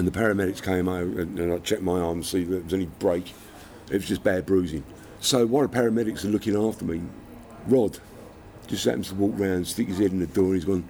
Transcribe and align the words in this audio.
And 0.00 0.08
the 0.08 0.18
paramedics 0.18 0.62
came 0.62 0.88
over 0.88 1.20
and, 1.20 1.38
and 1.38 1.52
I 1.52 1.58
checked 1.58 1.82
my 1.82 2.00
arm 2.00 2.22
to 2.22 2.26
see 2.26 2.40
if 2.40 2.48
there 2.48 2.60
was 2.60 2.72
any 2.72 2.86
break. 2.86 3.34
It 3.90 3.96
was 3.96 4.08
just 4.08 4.24
bad 4.24 4.46
bruising. 4.46 4.82
So 5.20 5.44
while 5.44 5.68
the 5.68 5.76
paramedics 5.76 6.24
are 6.24 6.28
looking 6.28 6.56
after 6.56 6.86
me, 6.86 7.02
Rod 7.66 7.98
just 8.66 8.86
happens 8.86 9.10
to 9.10 9.14
walk 9.14 9.34
round, 9.36 9.66
stick 9.66 9.88
his 9.88 9.98
head 9.98 10.12
in 10.12 10.20
the 10.20 10.26
door, 10.26 10.46
and 10.46 10.54
he's 10.54 10.64
gone, 10.64 10.88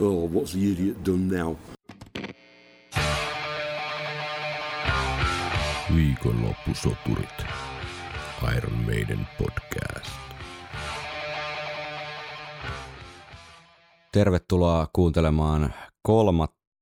"Oh, 0.00 0.26
what's 0.26 0.52
the 0.52 0.72
idiot 0.72 1.04
done 1.04 1.28
now?" 1.28 1.58
Viikonloppusoturit. 5.94 7.46
Iron 8.42 8.86
Maiden 8.86 9.26
podcast. 9.38 10.10
Tervetuloa 14.12 14.88
kuuntelemaan 14.92 15.74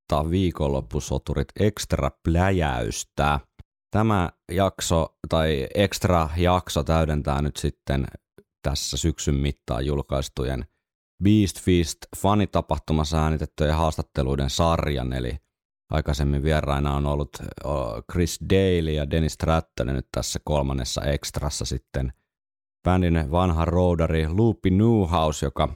kolmatta 0.08 0.30
viikonloppusoturit 0.30 1.48
extra 1.60 2.10
pläjäystä. 2.24 3.40
Tämä 3.90 4.30
jakso 4.52 5.16
tai 5.28 5.66
extra 5.74 6.28
jakso 6.36 6.84
täydentää 6.84 7.42
nyt 7.42 7.56
sitten 7.56 8.06
tässä 8.62 8.96
syksyn 8.96 9.34
mittaan 9.34 9.86
julkaistujen 9.86 10.64
Beast 11.24 11.60
Feast 11.60 11.98
fanitapahtumassa 12.16 13.22
äänitettyjen 13.22 13.74
haastatteluiden 13.74 14.50
sarjan, 14.50 15.12
eli 15.12 15.36
aikaisemmin 15.90 16.42
vieraina 16.42 16.96
on 16.96 17.06
ollut 17.06 17.30
Chris 18.12 18.38
Daly 18.50 18.90
ja 18.90 19.10
Dennis 19.10 19.32
Stratton 19.32 19.86
nyt 19.86 20.08
tässä 20.12 20.38
kolmannessa 20.44 21.02
ekstrassa 21.02 21.64
sitten 21.64 22.12
bändin 22.84 23.30
vanha 23.30 23.64
roadari 23.64 24.28
Loopy 24.28 24.70
Newhouse, 24.70 25.46
joka 25.46 25.74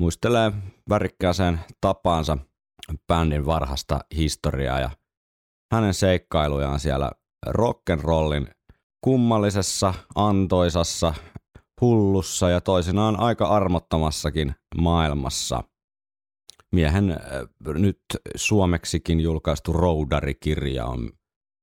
muistelee 0.00 0.52
värikkääseen 0.88 1.60
tapaansa 1.80 2.38
bändin 3.06 3.46
varhasta 3.46 4.00
historiaa 4.16 4.80
ja 4.80 4.90
hänen 5.72 5.94
seikkailujaan 5.94 6.80
siellä 6.80 7.10
rock'n'rollin 7.48 8.50
kummallisessa, 9.00 9.94
antoisassa, 10.14 11.14
hullussa 11.80 12.50
ja 12.50 12.60
toisinaan 12.60 13.20
aika 13.20 13.48
armottomassakin 13.48 14.54
maailmassa. 14.76 15.64
Miehen 16.72 17.10
äh, 17.10 17.18
nyt 17.74 18.00
suomeksikin 18.34 19.20
julkaistu 19.20 19.72
Roudari-kirja 19.72 20.86
on 20.86 21.10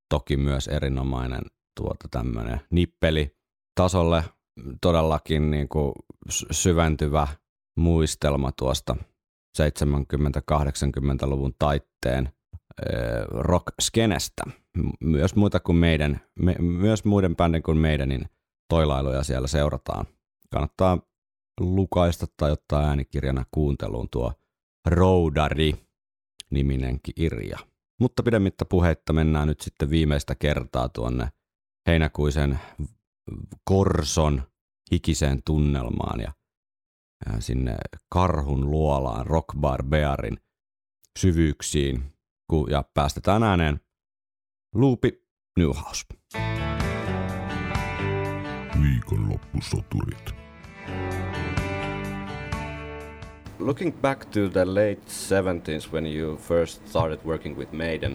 toki 0.08 0.36
myös 0.36 0.68
erinomainen 0.68 1.42
tuota 1.80 2.08
tämmöinen 2.10 2.60
nippeli 2.70 3.36
tasolle 3.74 4.24
todellakin 4.80 5.50
niin 5.50 5.68
kuin 5.68 5.92
syventyvä 6.50 7.28
muistelma 7.76 8.52
tuosta 8.52 8.96
70-80-luvun 9.58 11.54
taitteen 11.58 12.32
rock-skenestä. 13.28 14.42
Myös 15.00 15.36
muita 15.36 15.60
kuin 15.60 15.76
meidän, 15.76 16.20
me, 16.40 16.56
myös 16.58 17.04
muiden 17.04 17.36
bändin 17.36 17.62
kuin 17.62 17.78
meidänin 17.78 18.24
toilailuja 18.68 19.24
siellä 19.24 19.48
seurataan. 19.48 20.06
Kannattaa 20.50 20.98
lukaista 21.60 22.26
tai 22.36 22.50
ottaa 22.50 22.82
äänikirjana 22.82 23.44
kuunteluun 23.50 24.08
tuo 24.10 24.32
Roudari-niminen 24.86 27.00
kirja. 27.02 27.58
Mutta 28.00 28.22
pidemmittä 28.22 28.64
puheitta 28.64 29.12
mennään 29.12 29.48
nyt 29.48 29.60
sitten 29.60 29.90
viimeistä 29.90 30.34
kertaa 30.34 30.88
tuonne 30.88 31.28
heinäkuisen 31.86 32.60
Korson 33.64 34.42
hikiseen 34.92 35.42
tunnelmaan 35.46 36.20
ja 36.20 36.32
sinne 37.38 37.76
karhun 38.08 38.70
luolaan 38.70 39.26
Rock 39.26 39.46
Bar 39.60 39.84
Bearin 39.84 40.40
syvyyksiin 41.18 42.12
ja 42.70 42.84
päästetään 42.94 43.42
ääneen 43.42 43.80
Luupi 44.74 45.22
Newhouse. 45.56 46.04
Viikonloppusoturit. 48.82 50.34
Looking 53.58 54.00
back 54.00 54.24
to 54.24 54.48
the 54.48 54.64
late 54.64 55.00
70s 55.06 55.92
when 55.92 56.06
you 56.06 56.36
first 56.36 56.88
started 56.88 57.18
working 57.26 57.58
with 57.58 57.72
Maiden, 57.72 58.12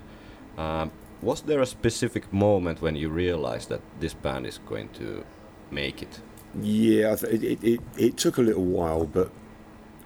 uh, 0.57 0.91
was 1.23 1.43
there 1.43 1.61
a 1.61 1.65
specific 1.65 2.31
moment 2.31 2.81
when 2.81 2.97
you 2.97 3.15
realized 3.15 3.69
that 3.69 3.81
this 3.99 4.15
band 4.15 4.45
is 4.45 4.59
going 4.59 4.89
to 4.89 5.25
make 5.71 6.01
it? 6.01 6.23
Yeah, 6.61 7.13
it, 7.13 7.43
it, 7.43 7.63
it, 7.63 7.79
it 7.97 8.17
took 8.17 8.37
a 8.37 8.41
little 8.41 8.63
while, 8.63 9.05
but 9.05 9.29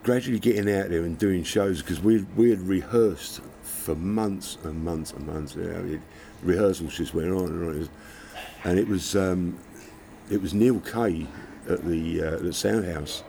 gradually 0.04 0.40
getting 0.40 0.74
out 0.74 0.90
there 0.90 1.04
and 1.04 1.18
doing 1.18 1.44
shows 1.44 1.82
because 1.82 2.00
we 2.00 2.24
we 2.36 2.50
had 2.50 2.62
rehearsed 2.62 3.42
for 3.62 3.96
months 3.96 4.58
and 4.64 4.84
months 4.84 5.12
and 5.14 5.28
months. 5.28 5.56
You 5.56 5.64
know, 5.64 5.94
it, 5.96 6.02
rehearsals 6.42 6.98
just 6.98 7.14
went 7.14 7.32
on 7.32 7.46
and 7.50 7.70
on, 7.70 7.76
it 7.76 7.80
was, 7.80 7.90
and 8.64 8.80
it 8.80 8.88
was 8.88 9.16
um, 9.16 9.60
it 10.32 10.42
was 10.42 10.54
Neil 10.54 10.80
Kay 10.80 11.28
at 11.70 11.86
the 11.86 12.22
uh, 12.24 12.38
the 12.38 12.54
Soundhouse. 12.54 13.24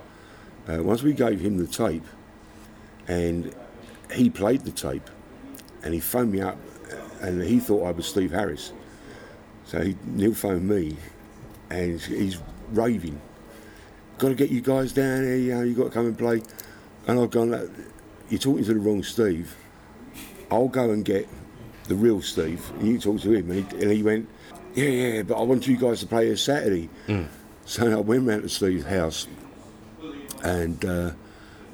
Uh, 0.69 0.82
once 0.82 1.03
we 1.03 1.12
gave 1.12 1.41
him 1.41 1.59
the 1.59 1.66
tape, 1.66 2.04
and 3.09 3.54
he 4.12 4.30
played 4.30 4.62
the 4.62 4.70
tape, 4.70 5.10
and 5.82 5.92
he 5.92 6.00
phoned 6.00 6.32
me 6.32 6.41
up, 6.41 6.59
and 7.20 7.42
he 7.42 7.60
thought 7.60 7.86
I 7.86 7.91
was 7.91 8.06
Steve 8.06 8.30
Harris. 8.30 8.72
So 9.66 9.82
he, 9.82 9.97
Neil 10.04 10.34
phoned 10.34 10.69
me, 10.69 10.97
and 11.70 12.00
he's 12.00 12.38
raving. 12.72 13.20
Got 14.19 14.28
to 14.28 14.34
get 14.34 14.50
you 14.50 14.60
guys 14.60 14.92
down 14.92 15.22
here, 15.22 15.36
you 15.36 15.54
know, 15.54 15.62
you 15.62 15.75
got 15.75 15.84
to 15.84 15.91
come 15.91 16.06
and 16.06 16.19
play. 16.19 16.42
And 17.06 17.19
I've 17.19 17.31
gone, 17.31 17.50
you're 18.28 18.38
talking 18.38 18.64
to 18.64 18.75
the 18.75 18.81
wrong 18.81 19.03
Steve. 19.03 19.56
I'll 20.50 20.69
go 20.69 20.91
and 20.91 21.04
get 21.04 21.28
the 21.88 21.94
real 21.94 22.20
Steve, 22.20 22.70
and 22.78 22.88
you 22.88 22.98
talk 22.98 23.20
to 23.22 23.32
him. 23.32 23.50
And 23.50 23.64
he, 23.64 23.76
and 23.82 23.91
he 23.91 24.03
went, 24.03 24.28
yeah, 24.75 24.88
yeah, 24.88 25.22
but 25.22 25.38
I 25.38 25.42
want 25.42 25.66
you 25.66 25.76
guys 25.76 26.00
to 26.00 26.06
play 26.06 26.26
here 26.26 26.36
Saturday. 26.36 26.88
Mm. 27.09 27.28
So 27.64 27.91
I 27.91 28.00
went 28.00 28.26
round 28.26 28.42
to 28.42 28.48
Steve's 28.48 28.84
house, 28.84 29.26
and 30.42 30.84
uh, 30.84 31.12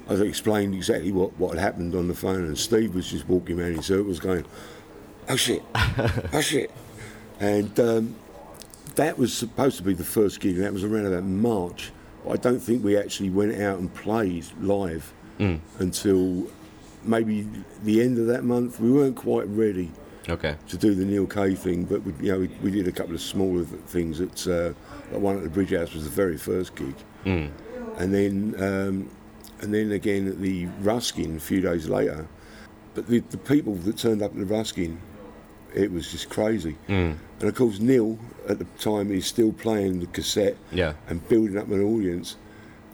I 0.09 0.13
explained 0.13 0.73
exactly 0.73 1.11
what, 1.11 1.37
what 1.37 1.55
had 1.55 1.59
happened 1.61 1.95
on 1.95 2.07
the 2.07 2.15
phone, 2.15 2.45
and 2.45 2.57
Steve 2.57 2.95
was 2.95 3.09
just 3.09 3.27
walking 3.27 3.59
around 3.59 3.73
in 3.73 3.81
circles 3.81 4.19
going, 4.19 4.45
oh 5.29 5.35
shit, 5.35 5.63
oh 5.75 6.41
shit. 6.41 6.71
And 7.39 7.79
um, 7.79 8.15
that 8.97 9.17
was 9.17 9.33
supposed 9.33 9.77
to 9.77 9.83
be 9.83 9.93
the 9.93 10.03
first 10.03 10.39
gig, 10.39 10.55
and 10.55 10.63
that 10.63 10.73
was 10.73 10.83
around 10.83 11.05
about 11.07 11.23
March. 11.23 11.91
I 12.29 12.35
don't 12.35 12.59
think 12.59 12.83
we 12.83 12.97
actually 12.97 13.29
went 13.29 13.59
out 13.61 13.79
and 13.79 13.91
played 13.93 14.45
live 14.61 15.13
Mm. 15.39 15.59
until 15.79 16.47
maybe 17.03 17.47
the 17.83 18.01
end 18.01 18.17
of 18.17 18.25
that 18.27 18.43
month. 18.43 18.79
We 18.79 18.91
weren't 18.91 19.15
quite 19.15 19.47
ready 19.47 19.91
Okay. 20.27 20.55
to 20.67 20.77
do 20.77 20.93
the 20.95 21.05
Neil 21.05 21.25
Kay 21.27 21.53
thing, 21.55 21.85
but 21.85 22.03
we, 22.03 22.11
you 22.25 22.31
know, 22.33 22.39
we, 22.39 22.47
we 22.63 22.71
did 22.71 22.87
a 22.87 22.91
couple 22.91 23.13
of 23.15 23.21
smaller 23.21 23.63
th- 23.63 23.81
things. 23.83 24.19
At 24.19 24.45
uh, 24.47 24.73
like 25.11 25.21
one 25.21 25.37
at 25.37 25.43
the 25.43 25.49
Bridge 25.49 25.71
House 25.71 25.93
was 25.93 26.03
the 26.03 26.09
very 26.09 26.37
first 26.37 26.75
gig, 26.75 26.95
Mm. 27.25 27.49
and 27.97 28.13
then 28.13 28.55
um, 28.57 29.09
and 29.61 29.73
then 29.73 29.91
again 29.91 30.27
at 30.27 30.41
the 30.41 30.65
Ruskin 30.81 31.37
a 31.37 31.39
few 31.39 31.61
days 31.61 31.87
later. 31.87 32.27
But 32.95 33.07
the, 33.07 33.19
the 33.19 33.37
people 33.37 33.75
that 33.75 33.97
turned 33.97 34.21
up 34.23 34.31
at 34.31 34.37
the 34.39 34.45
Ruskin, 34.45 34.97
it 35.77 35.91
was 35.91 36.11
just 36.11 36.29
crazy. 36.29 36.75
Mm. 36.89 37.15
And 37.39 37.49
of 37.49 37.55
course, 37.55 37.79
Neil 37.79 38.17
at 38.49 38.59
the 38.59 38.65
time 38.79 39.11
is 39.11 39.25
still 39.25 39.51
playing 39.53 39.99
the 39.99 40.07
cassette 40.07 40.57
Yeah. 40.71 40.93
and 41.07 41.25
building 41.29 41.57
up 41.57 41.67
an 41.69 41.81
audience. 41.83 42.35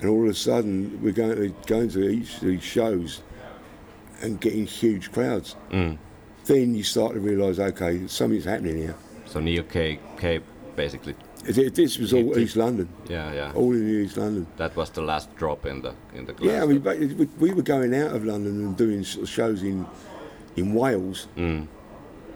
And 0.02 0.10
all 0.10 0.24
of 0.24 0.30
a 0.30 0.34
sudden, 0.34 1.00
we're 1.02 1.14
going 1.14 1.36
to 1.36 1.54
going 1.66 1.90
to 1.92 2.10
each 2.10 2.36
of 2.36 2.42
these 2.42 2.64
shows 2.64 3.22
and 4.22 4.40
getting 4.40 4.66
huge 4.66 5.12
crowds. 5.12 5.56
Mm. 5.72 5.98
Then 6.46 6.76
you 6.76 6.84
start 6.84 7.14
to 7.14 7.20
realise, 7.20 7.60
okay, 7.60 8.08
something's 8.08 8.46
happening 8.46 8.78
here. 8.78 8.96
So 9.26 9.40
Neil 9.40 9.64
K, 9.64 10.00
K 10.18 10.40
basically, 10.76 11.16
It- 11.46 11.76
This 11.76 11.98
was 12.00 12.14
all 12.14 12.38
East 12.40 12.56
London, 12.56 12.88
yeah, 13.10 13.34
yeah. 13.34 13.52
all 13.54 13.74
in 13.74 14.04
East 14.04 14.16
London. 14.18 14.48
That 14.58 14.76
was 14.78 14.90
the 14.92 15.02
last 15.02 15.28
drop 15.36 15.66
in 15.66 15.82
the 15.82 15.94
in 16.16 16.26
the 16.26 16.34
glass. 16.34 16.52
Yeah, 16.52 16.64
I 16.64 16.66
mean, 16.68 16.82
we- 17.18 17.28
we 17.40 17.54
were 17.54 17.62
going 17.76 17.94
out 17.94 18.16
of 18.16 18.24
London 18.26 18.54
and 18.64 18.78
doing 18.78 19.04
shows 19.04 19.62
in 19.64 19.86
in 20.56 20.74
Wales 20.74 21.28
Mm. 21.38 21.68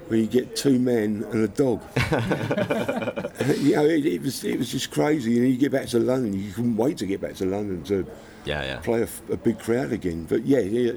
Where 0.07 0.19
you 0.19 0.27
get 0.27 0.55
two 0.55 0.79
men 0.79 1.25
and 1.31 1.43
a 1.43 1.47
dog. 1.47 1.81
you 3.57 3.75
know, 3.75 3.85
it, 3.85 4.05
it 4.05 4.21
was 4.21 4.43
it 4.43 4.57
was 4.57 4.71
just 4.71 4.91
crazy. 4.91 5.37
And 5.37 5.49
you 5.49 5.57
get 5.57 5.71
back 5.71 5.87
to 5.87 5.99
London, 5.99 6.33
you 6.33 6.51
couldn't 6.51 6.77
wait 6.77 6.97
to 6.99 7.05
get 7.05 7.21
back 7.21 7.35
to 7.35 7.45
London 7.45 7.83
to 7.85 8.05
yeah, 8.45 8.63
yeah. 8.63 8.79
play 8.79 9.07
a 9.31 9.37
big 9.37 9.59
crowd 9.59 9.91
again. 9.91 10.25
But 10.25 10.45
yeah, 10.45 10.59
yeah 10.59 10.93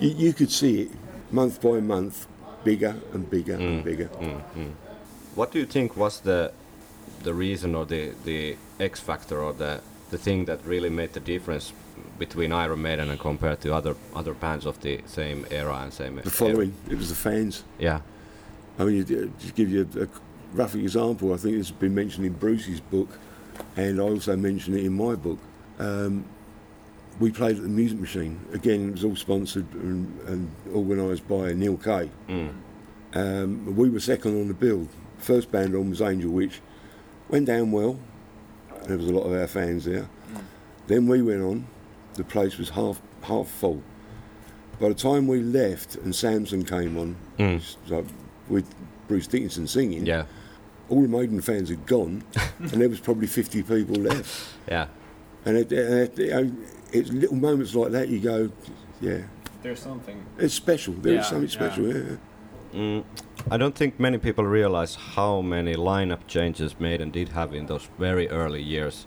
you, 0.00 0.10
you 0.10 0.32
could 0.32 0.50
see 0.50 0.82
it 0.82 0.90
month 1.30 1.60
by 1.60 1.80
month, 1.80 2.26
bigger 2.64 2.96
and 3.12 3.28
bigger 3.28 3.54
and 3.54 3.80
mm, 3.80 3.84
bigger. 3.84 4.06
Mm, 4.06 4.42
mm. 4.56 4.72
What 5.34 5.52
do 5.52 5.58
you 5.58 5.66
think 5.66 5.96
was 5.96 6.20
the 6.20 6.52
the 7.22 7.34
reason 7.34 7.74
or 7.74 7.86
the 7.86 8.12
the 8.24 8.56
X 8.78 9.00
factor 9.00 9.40
or 9.40 9.52
the 9.52 9.80
the 10.10 10.18
thing 10.18 10.44
that 10.46 10.64
really 10.64 10.90
made 10.90 11.12
the 11.12 11.20
difference 11.20 11.72
between 12.18 12.52
Iron 12.52 12.82
Maiden 12.82 13.10
and 13.10 13.18
compared 13.18 13.60
to 13.62 13.74
other 13.74 13.94
other 14.14 14.34
bands 14.34 14.66
of 14.66 14.80
the 14.80 15.00
same 15.06 15.46
era 15.50 15.74
and 15.82 15.92
same 15.92 16.16
The 16.16 16.30
following, 16.30 16.74
it 16.88 16.96
was 16.96 17.08
the 17.08 17.14
fans. 17.14 17.64
Yeah. 17.78 18.00
I 18.80 18.84
mean, 18.84 18.96
you- 19.06 19.32
just 19.38 19.54
give 19.54 19.70
you 19.70 19.86
a, 19.96 20.02
a 20.04 20.08
rough 20.54 20.74
example. 20.74 21.32
I 21.34 21.36
think 21.36 21.56
it's 21.56 21.70
been 21.70 21.94
mentioned 21.94 22.26
in 22.26 22.32
Bruce's 22.32 22.80
book, 22.80 23.08
and 23.76 24.00
I 24.00 24.02
also 24.02 24.36
mention 24.36 24.74
it 24.74 24.84
in 24.84 24.92
my 24.94 25.14
book. 25.14 25.38
Um, 25.78 26.24
we 27.18 27.30
played 27.30 27.56
at 27.56 27.62
the 27.62 27.68
Music 27.68 27.98
Machine. 28.00 28.40
Again, 28.54 28.88
it 28.88 28.92
was 28.92 29.04
all 29.04 29.16
sponsored 29.16 29.66
and, 29.74 30.18
and 30.26 30.50
organised 30.74 31.28
by 31.28 31.52
Neil 31.52 31.76
Kay. 31.76 32.10
Mm. 32.28 32.52
Um, 33.12 33.76
we 33.76 33.90
were 33.90 34.00
second 34.00 34.40
on 34.40 34.48
the 34.48 34.54
bill. 34.54 34.88
First 35.18 35.52
band 35.52 35.74
on 35.74 35.90
was 35.90 36.00
Angel 36.00 36.30
Witch. 36.30 36.60
Went 37.28 37.46
down 37.46 37.72
well. 37.72 37.98
There 38.86 38.96
was 38.96 39.08
a 39.08 39.12
lot 39.12 39.24
of 39.24 39.32
our 39.32 39.46
fans 39.46 39.84
there. 39.84 40.08
Then 40.86 41.06
we 41.06 41.20
went 41.20 41.42
on. 41.42 41.66
The 42.14 42.24
place 42.24 42.56
was 42.56 42.70
half 42.70 43.00
half 43.22 43.46
full. 43.48 43.82
By 44.80 44.88
the 44.88 44.94
time 44.94 45.26
we 45.26 45.40
left 45.40 45.96
and 45.96 46.14
Samson 46.14 46.64
came 46.64 46.96
on, 46.96 47.16
Mm. 47.38 47.60
so 47.86 48.04
with 48.50 48.66
Bruce 49.08 49.26
Dickinson 49.26 49.66
singing, 49.66 50.04
Yeah, 50.04 50.24
all 50.88 51.02
the 51.02 51.08
Maiden 51.08 51.40
fans 51.40 51.68
had 51.70 51.86
gone, 51.86 52.22
and 52.58 52.70
there 52.70 52.88
was 52.88 53.00
probably 53.00 53.26
50 53.26 53.62
people 53.62 53.96
left. 53.96 54.54
yeah. 54.68 54.86
And 55.46 55.56
it, 55.56 55.72
it, 55.72 56.18
it, 56.18 56.52
it's 56.92 57.10
little 57.10 57.36
moments 57.36 57.74
like 57.74 57.92
that 57.92 58.08
you 58.08 58.20
go, 58.20 58.50
yeah, 59.00 59.22
There's 59.62 59.80
something. 59.80 60.22
it's 60.38 60.52
special. 60.52 60.92
There 60.94 61.12
is 61.12 61.16
Yeah, 61.18 61.22
something 61.22 61.48
yeah. 61.48 61.54
special. 61.54 61.86
Yeah. 61.88 62.16
Mm, 62.74 63.04
I 63.50 63.56
don't 63.56 63.74
think 63.74 63.98
many 63.98 64.18
people 64.18 64.44
realize 64.44 64.94
how 65.16 65.40
many 65.40 65.74
lineup 65.74 66.26
changes 66.28 66.78
Maiden 66.78 67.10
did 67.10 67.30
have 67.30 67.54
in 67.54 67.66
those 67.66 67.88
very 67.98 68.28
early 68.28 68.62
years. 68.62 69.06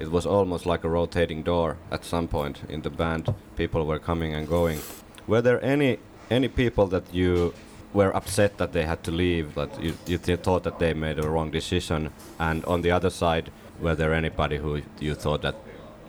It 0.00 0.10
was 0.10 0.26
almost 0.26 0.66
like 0.66 0.82
a 0.84 0.88
rotating 0.88 1.42
door 1.44 1.76
at 1.92 2.04
some 2.04 2.26
point 2.28 2.62
in 2.68 2.82
the 2.82 2.90
band. 2.90 3.32
People 3.56 3.86
were 3.86 3.98
coming 4.00 4.34
and 4.34 4.48
going. 4.48 4.80
Were 5.28 5.42
there 5.42 5.62
any 5.64 5.98
any 6.30 6.48
people 6.48 6.86
that 6.88 7.04
you 7.14 7.52
were 7.94 8.14
upset 8.14 8.58
that 8.58 8.72
they 8.72 8.84
had 8.84 9.02
to 9.04 9.10
leave, 9.10 9.54
that 9.54 9.82
you, 9.82 9.94
you 10.06 10.18
th- 10.18 10.40
thought 10.40 10.64
that 10.64 10.78
they 10.78 10.92
made 10.92 11.18
a 11.18 11.28
wrong 11.28 11.50
decision? 11.50 12.10
And 12.38 12.64
on 12.66 12.82
the 12.82 12.90
other 12.90 13.08
side, 13.10 13.50
were 13.80 13.94
there 13.94 14.12
anybody 14.12 14.58
who 14.58 14.82
you 15.00 15.14
thought 15.14 15.42
that, 15.42 15.54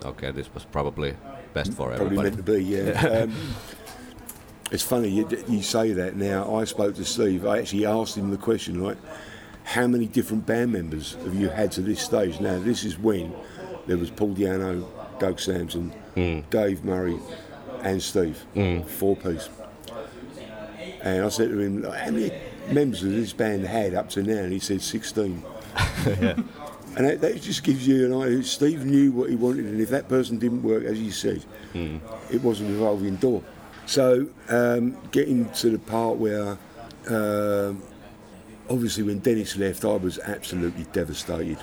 okay, 0.04 0.30
this 0.32 0.52
was 0.52 0.64
probably 0.64 1.16
best 1.54 1.72
for 1.72 1.88
Probably 1.88 2.04
everybody? 2.18 2.30
meant 2.30 2.36
to 2.36 2.52
be, 2.52 2.62
yeah. 2.64 3.06
um, 3.22 3.32
it's 4.72 4.82
funny 4.82 5.08
you, 5.08 5.28
you 5.48 5.62
say 5.62 5.92
that 5.92 6.16
now. 6.16 6.56
I 6.56 6.64
spoke 6.64 6.96
to 6.96 7.04
Steve. 7.04 7.46
I 7.46 7.58
actually 7.60 7.86
asked 7.86 8.16
him 8.16 8.30
the 8.30 8.36
question, 8.36 8.82
like, 8.82 8.98
how 9.62 9.86
many 9.86 10.06
different 10.06 10.44
band 10.46 10.72
members 10.72 11.14
have 11.24 11.34
you 11.34 11.48
had 11.48 11.72
to 11.72 11.80
this 11.82 12.00
stage? 12.00 12.40
Now, 12.40 12.58
this 12.58 12.84
is 12.84 12.98
when 12.98 13.32
there 13.86 13.96
was 13.96 14.10
Paul 14.10 14.34
Di'Anno, 14.34 14.86
Doug 15.20 15.38
Sampson, 15.40 15.92
Dave 16.50 16.84
Murray, 16.84 17.18
and 17.82 18.02
Steve, 18.02 18.44
four 18.86 19.16
piece. 19.16 19.48
And 21.14 21.24
I 21.24 21.28
said 21.28 21.50
to 21.50 21.58
him, 21.58 21.82
how 21.84 22.10
many 22.10 22.32
members 22.70 23.02
of 23.02 23.12
this 23.12 23.32
band 23.32 23.64
had 23.64 23.94
up 23.94 24.10
to 24.10 24.22
now? 24.22 24.38
And 24.38 24.52
he 24.52 24.58
said 24.58 24.82
16. 24.82 25.42
And 26.96 27.06
that, 27.06 27.20
that 27.20 27.42
just 27.42 27.62
gives 27.62 27.86
you 27.86 28.06
an 28.06 28.22
idea. 28.22 28.42
Steve 28.42 28.86
knew 28.86 29.12
what 29.12 29.28
he 29.28 29.36
wanted, 29.36 29.66
and 29.66 29.82
if 29.82 29.90
that 29.90 30.08
person 30.08 30.38
didn't 30.38 30.62
work, 30.62 30.84
as 30.84 30.98
you 30.98 31.10
said, 31.10 31.44
it 32.30 32.42
was 32.42 32.62
a 32.62 32.64
revolving 32.64 33.16
door. 33.16 33.42
So, 33.84 34.26
um, 34.48 34.96
getting 35.10 35.46
to 35.50 35.68
the 35.68 35.78
part 35.78 36.16
where, 36.16 36.56
um, 37.08 37.82
obviously, 38.70 39.02
when 39.02 39.18
Dennis 39.18 39.58
left, 39.58 39.84
I 39.84 39.96
was 39.96 40.18
absolutely 40.20 40.84
devastated. 40.94 41.58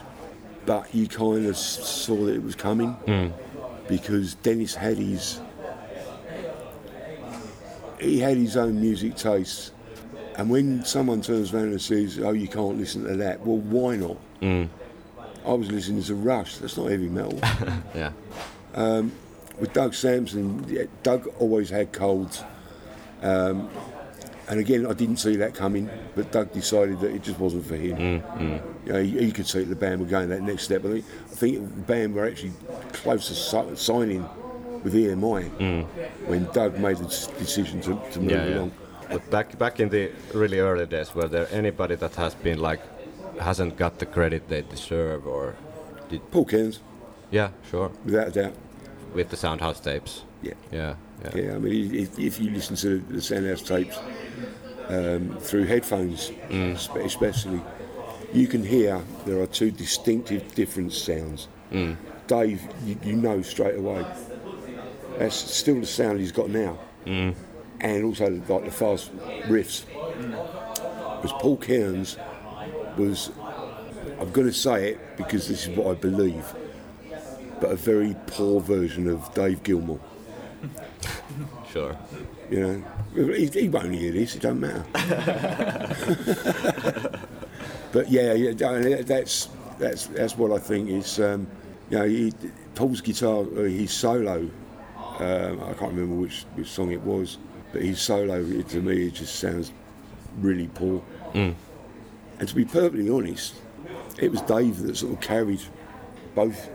But 0.68 0.94
you 0.94 1.08
kind 1.08 1.48
of 1.48 1.58
saw 1.58 2.26
that 2.26 2.36
it 2.36 2.44
was 2.44 2.54
coming 2.56 2.96
because 3.88 4.36
Dennis 4.36 4.76
had 4.76 5.00
his 5.00 5.42
he 8.04 8.20
had 8.20 8.38
his 8.38 8.58
own 8.58 8.80
music 8.80 9.16
tastes. 9.16 9.72
And 10.36 10.50
when 10.50 10.84
someone 10.84 11.22
turns 11.22 11.54
around 11.54 11.70
and 11.70 11.82
says, 11.82 12.20
"Oh, 12.20 12.32
you 12.32 12.48
can't 12.48 12.78
listen 12.78 13.04
to 13.06 13.16
that," 13.18 13.46
well, 13.46 13.58
why 13.58 13.96
not? 13.96 14.18
Mm. 14.42 14.70
I 15.46 15.54
was 15.54 15.72
listening 15.72 16.04
to 16.04 16.16
Rush. 16.16 16.58
That's 16.58 16.78
not 16.78 16.90
heavy 16.90 17.10
metal. 17.10 17.40
Yeah. 17.96 18.12
Um, 18.74 19.12
with 19.60 19.72
Doug 19.74 19.94
Sampson, 19.94 20.66
yeah, 20.68 20.86
Doug 21.04 21.28
always 21.38 21.70
had 21.70 21.92
colds. 21.92 22.44
Um, 23.22 23.70
and 24.50 24.60
again, 24.60 24.88
I 24.88 24.94
didn't 24.94 25.18
see 25.18 25.36
that 25.38 25.54
coming, 25.54 25.90
but 26.16 26.32
Doug 26.32 26.52
decided 26.52 27.00
that 27.02 27.12
it 27.14 27.22
just 27.22 27.40
wasn't 27.40 27.66
for 27.66 27.76
him. 27.76 27.98
Mm, 27.98 28.38
mm. 28.38 28.62
You 28.86 28.94
know, 28.94 29.04
he, 29.04 29.26
he 29.26 29.32
could 29.32 29.48
see 29.48 29.60
that 29.60 29.70
the 29.70 29.76
band 29.76 30.02
were 30.02 30.08
going 30.08 30.30
that 30.30 30.42
next 30.42 30.64
step. 30.64 30.84
I 30.86 30.90
think, 30.90 31.06
I 31.32 31.36
think 31.36 31.76
the 31.76 31.82
band 31.84 32.16
were 32.16 32.26
actually 32.26 32.54
close 32.94 33.28
to 33.28 33.36
si- 33.36 33.76
signing 33.76 34.28
with 34.84 34.94
EMI 34.94 35.86
when 36.28 36.46
Doug 36.54 36.78
made 36.80 36.98
the 36.98 37.06
decision 37.40 37.82
to, 37.82 38.00
to 38.12 38.20
move 38.20 38.32
yeah, 38.32 38.46
yeah. 38.46 38.56
along. 38.56 38.72
But 39.10 39.30
back 39.30 39.58
back 39.58 39.80
in 39.80 39.90
the 39.90 40.12
really 40.34 40.60
early 40.60 40.86
days, 40.86 41.14
were 41.16 41.28
there 41.28 41.48
anybody 41.52 41.96
that 41.96 42.16
has 42.16 42.34
been 42.36 42.60
like 42.60 42.82
hasn't 43.40 43.78
got 43.78 44.00
the 44.00 44.06
credit 44.06 44.48
they 44.50 44.62
deserve, 44.62 45.28
or 45.28 45.56
did? 46.10 46.22
Paul 46.32 46.46
Cairns, 46.46 46.80
Yeah, 47.32 47.50
sure. 47.70 47.92
without 48.06 48.28
a 48.28 48.32
doubt. 48.32 48.54
With 49.14 49.30
the 49.30 49.36
Soundhouse 49.38 49.80
tapes. 49.84 50.24
Yeah. 50.42 50.54
Yeah, 50.72 50.96
yeah. 51.24 51.32
Yeah, 51.36 51.56
I 51.56 51.58
mean, 51.60 51.94
if, 51.96 52.18
if 52.20 52.40
you 52.40 52.50
listen 52.52 52.76
to 52.78 53.00
the 53.00 53.22
Soundhouse 53.22 53.66
tapes 53.66 53.98
um, 54.90 55.38
through 55.40 55.66
headphones, 55.66 56.32
spe- 56.78 56.98
especially, 56.98 57.62
you 58.34 58.48
can 58.48 58.64
hear 58.64 59.02
there 59.26 59.40
are 59.42 59.48
two 59.48 59.72
distinctive 59.72 60.54
different 60.56 60.92
sounds. 60.94 61.48
Dave, 62.28 62.62
you, 62.86 62.98
you 63.04 63.14
know 63.16 63.42
straight 63.42 63.76
away. 63.78 64.06
That's 65.18 65.36
still 65.36 65.80
the 65.80 65.86
sound 65.86 66.20
he's 66.20 66.32
got 66.32 66.50
now, 66.50 66.78
and 67.06 68.04
also 68.04 68.30
like 68.30 68.66
the 68.66 68.72
fast 68.72 69.16
riffs. 69.48 69.86
Because 71.22 71.34
Paul 71.40 71.58
Cairns 71.58 72.18
was, 72.98 73.32
I'm 74.20 74.32
going 74.32 74.48
to 74.48 74.54
say 74.54 74.92
it 74.92 75.18
because 75.18 75.48
this 75.48 75.68
is 75.68 75.78
what 75.78 75.88
I 75.88 75.94
believe, 76.00 76.46
but 77.62 77.72
a 77.72 77.76
very 77.76 78.16
poor 78.28 78.60
version 78.60 79.08
of 79.10 79.34
Dave 79.34 79.64
Gilmour. 79.64 80.00
Sure. 81.72 81.98
You 82.52 82.84
know, 83.16 83.34
he, 83.34 83.48
he 83.48 83.68
won't 83.68 83.96
hear 83.96 84.12
this. 84.12 84.36
It 84.36 84.44
don't 84.44 84.60
matter. 84.60 84.86
but 87.92 88.12
yeah, 88.12 88.34
yeah, 88.34 88.52
that's 89.02 89.50
that's 89.80 90.06
that's 90.06 90.38
what 90.38 90.52
I 90.52 90.60
think 90.60 90.92
is. 90.92 91.20
Um, 91.20 91.48
you 91.90 91.98
know, 91.98 92.08
he, 92.08 92.32
Paul's 92.76 93.02
guitar, 93.02 93.40
uh, 93.42 93.64
his 93.64 93.92
solo. 93.92 94.48
Um, 95.20 95.64
I 95.64 95.74
can't 95.74 95.94
remember 95.94 96.16
which, 96.16 96.44
which 96.56 96.70
song 96.70 96.92
it 96.92 97.02
was, 97.02 97.38
but 97.72 97.82
his 97.82 98.02
solo 98.02 98.44
it, 98.44 98.68
to 98.70 98.82
me 98.82 99.08
it 99.08 99.14
just 99.14 99.36
sounds 99.36 99.72
really 100.40 100.68
poor. 100.68 101.04
And 101.34 101.56
to 102.48 102.56
be 102.56 102.66
perfectly 102.66 103.10
honest, 103.10 103.56
it 104.20 104.32
was 104.32 104.42
Dave 104.42 104.80
that 104.80 104.98
sort 104.98 105.14
of 105.14 105.22
carried 105.22 105.62
both 106.36 106.70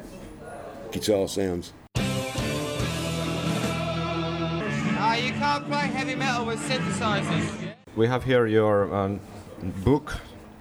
guitar 0.93 1.29
sounds. 1.29 1.73
Ah, 5.00 5.14
you 5.17 5.32
can't 5.32 5.67
play 5.67 5.88
heavy 5.88 6.14
metal 6.14 6.46
with 6.46 6.61
synthesizers. 6.61 7.75
We 7.96 8.06
have 8.06 8.25
here 8.25 8.46
your 8.46 8.94
um, 8.94 9.20
book 9.84 10.17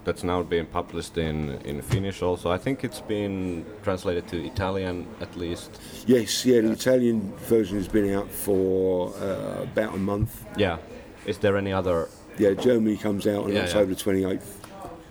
that's 0.08 0.24
now 0.24 0.42
being 0.42 0.66
published 0.66 1.18
in 1.18 1.36
in 1.64 1.82
Finnish. 1.82 2.22
Also, 2.22 2.50
I 2.50 2.58
think 2.58 2.82
it's 2.84 3.02
been 3.02 3.64
translated 3.82 4.26
to 4.28 4.36
Italian 4.52 5.06
at 5.20 5.36
least. 5.36 5.70
Yes, 6.06 6.44
yeah, 6.46 6.62
the 6.62 6.72
Italian 6.72 7.20
version 7.48 7.76
has 7.76 7.88
been 7.88 8.14
out 8.14 8.30
for 8.30 9.12
uh, 9.20 9.62
about 9.62 9.94
a 9.94 9.98
month. 9.98 10.30
Yeah. 10.56 10.78
Is 11.26 11.38
there 11.38 11.56
any 11.58 11.72
other? 11.72 12.08
Yeah, 12.38 12.54
Germany 12.54 12.96
comes 12.96 13.26
out 13.26 13.44
on 13.44 13.52
Yeah, 13.52 13.64
October 13.64 13.94
28th. 13.94 14.48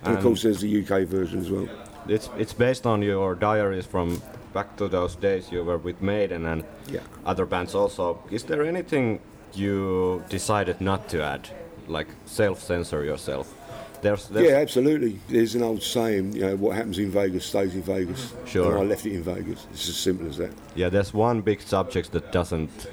And 0.04 0.16
of 0.16 0.22
course, 0.22 0.42
there's 0.42 0.60
the 0.60 0.72
UK 0.82 1.06
version 1.06 1.38
as 1.40 1.50
well. 1.50 1.68
It's 2.08 2.28
it's 2.38 2.54
based 2.54 2.86
on 2.86 3.02
your 3.02 3.34
diaries 3.34 3.86
from 3.86 4.20
back 4.52 4.76
to 4.76 4.88
those 4.88 5.14
days 5.20 5.52
you 5.52 5.64
were 5.64 5.78
with 5.78 6.00
Maiden 6.02 6.46
and 6.46 6.64
Yeah. 6.92 7.02
other 7.30 7.46
bands 7.46 7.74
also. 7.74 8.18
Is 8.30 8.42
there 8.44 8.62
anything 8.64 9.20
you 9.54 10.22
decided 10.30 10.80
not 10.80 11.08
to 11.10 11.18
add, 11.34 11.48
like 11.88 12.08
self-censor 12.26 13.04
yourself? 13.04 13.46
There's, 14.02 14.28
there's 14.28 14.48
Yeah, 14.50 14.56
absolutely. 14.56 15.18
There's 15.28 15.54
an 15.54 15.62
old 15.62 15.82
saying, 15.82 16.32
you 16.34 16.42
know, 16.42 16.56
what 16.56 16.76
happens 16.76 16.98
in 16.98 17.10
Vegas 17.10 17.46
stays 17.46 17.74
in 17.74 17.82
Vegas. 17.82 18.34
Sure. 18.46 18.72
And 18.72 18.80
I 18.80 18.84
left 18.84 19.06
it 19.06 19.14
in 19.14 19.22
Vegas. 19.22 19.66
It's 19.72 19.88
as 19.88 19.96
simple 19.96 20.28
as 20.28 20.36
that. 20.38 20.52
Yeah, 20.74 20.88
there's 20.88 21.12
one 21.12 21.40
big 21.40 21.60
subject 21.62 22.12
that 22.12 22.30
doesn't 22.32 22.86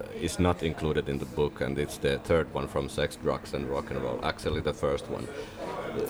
uh, 0.00 0.04
is 0.20 0.38
not 0.38 0.62
included 0.62 1.08
in 1.08 1.18
the 1.18 1.24
book, 1.24 1.60
and 1.60 1.78
it's 1.78 1.98
the 1.98 2.18
third 2.18 2.52
one 2.54 2.68
from 2.68 2.88
Sex, 2.88 3.16
Drugs, 3.16 3.54
and 3.54 3.68
Rock 3.68 3.90
and 3.90 4.02
Roll. 4.02 4.20
Actually, 4.24 4.60
the 4.60 4.74
first 4.74 5.08
one. 5.08 5.26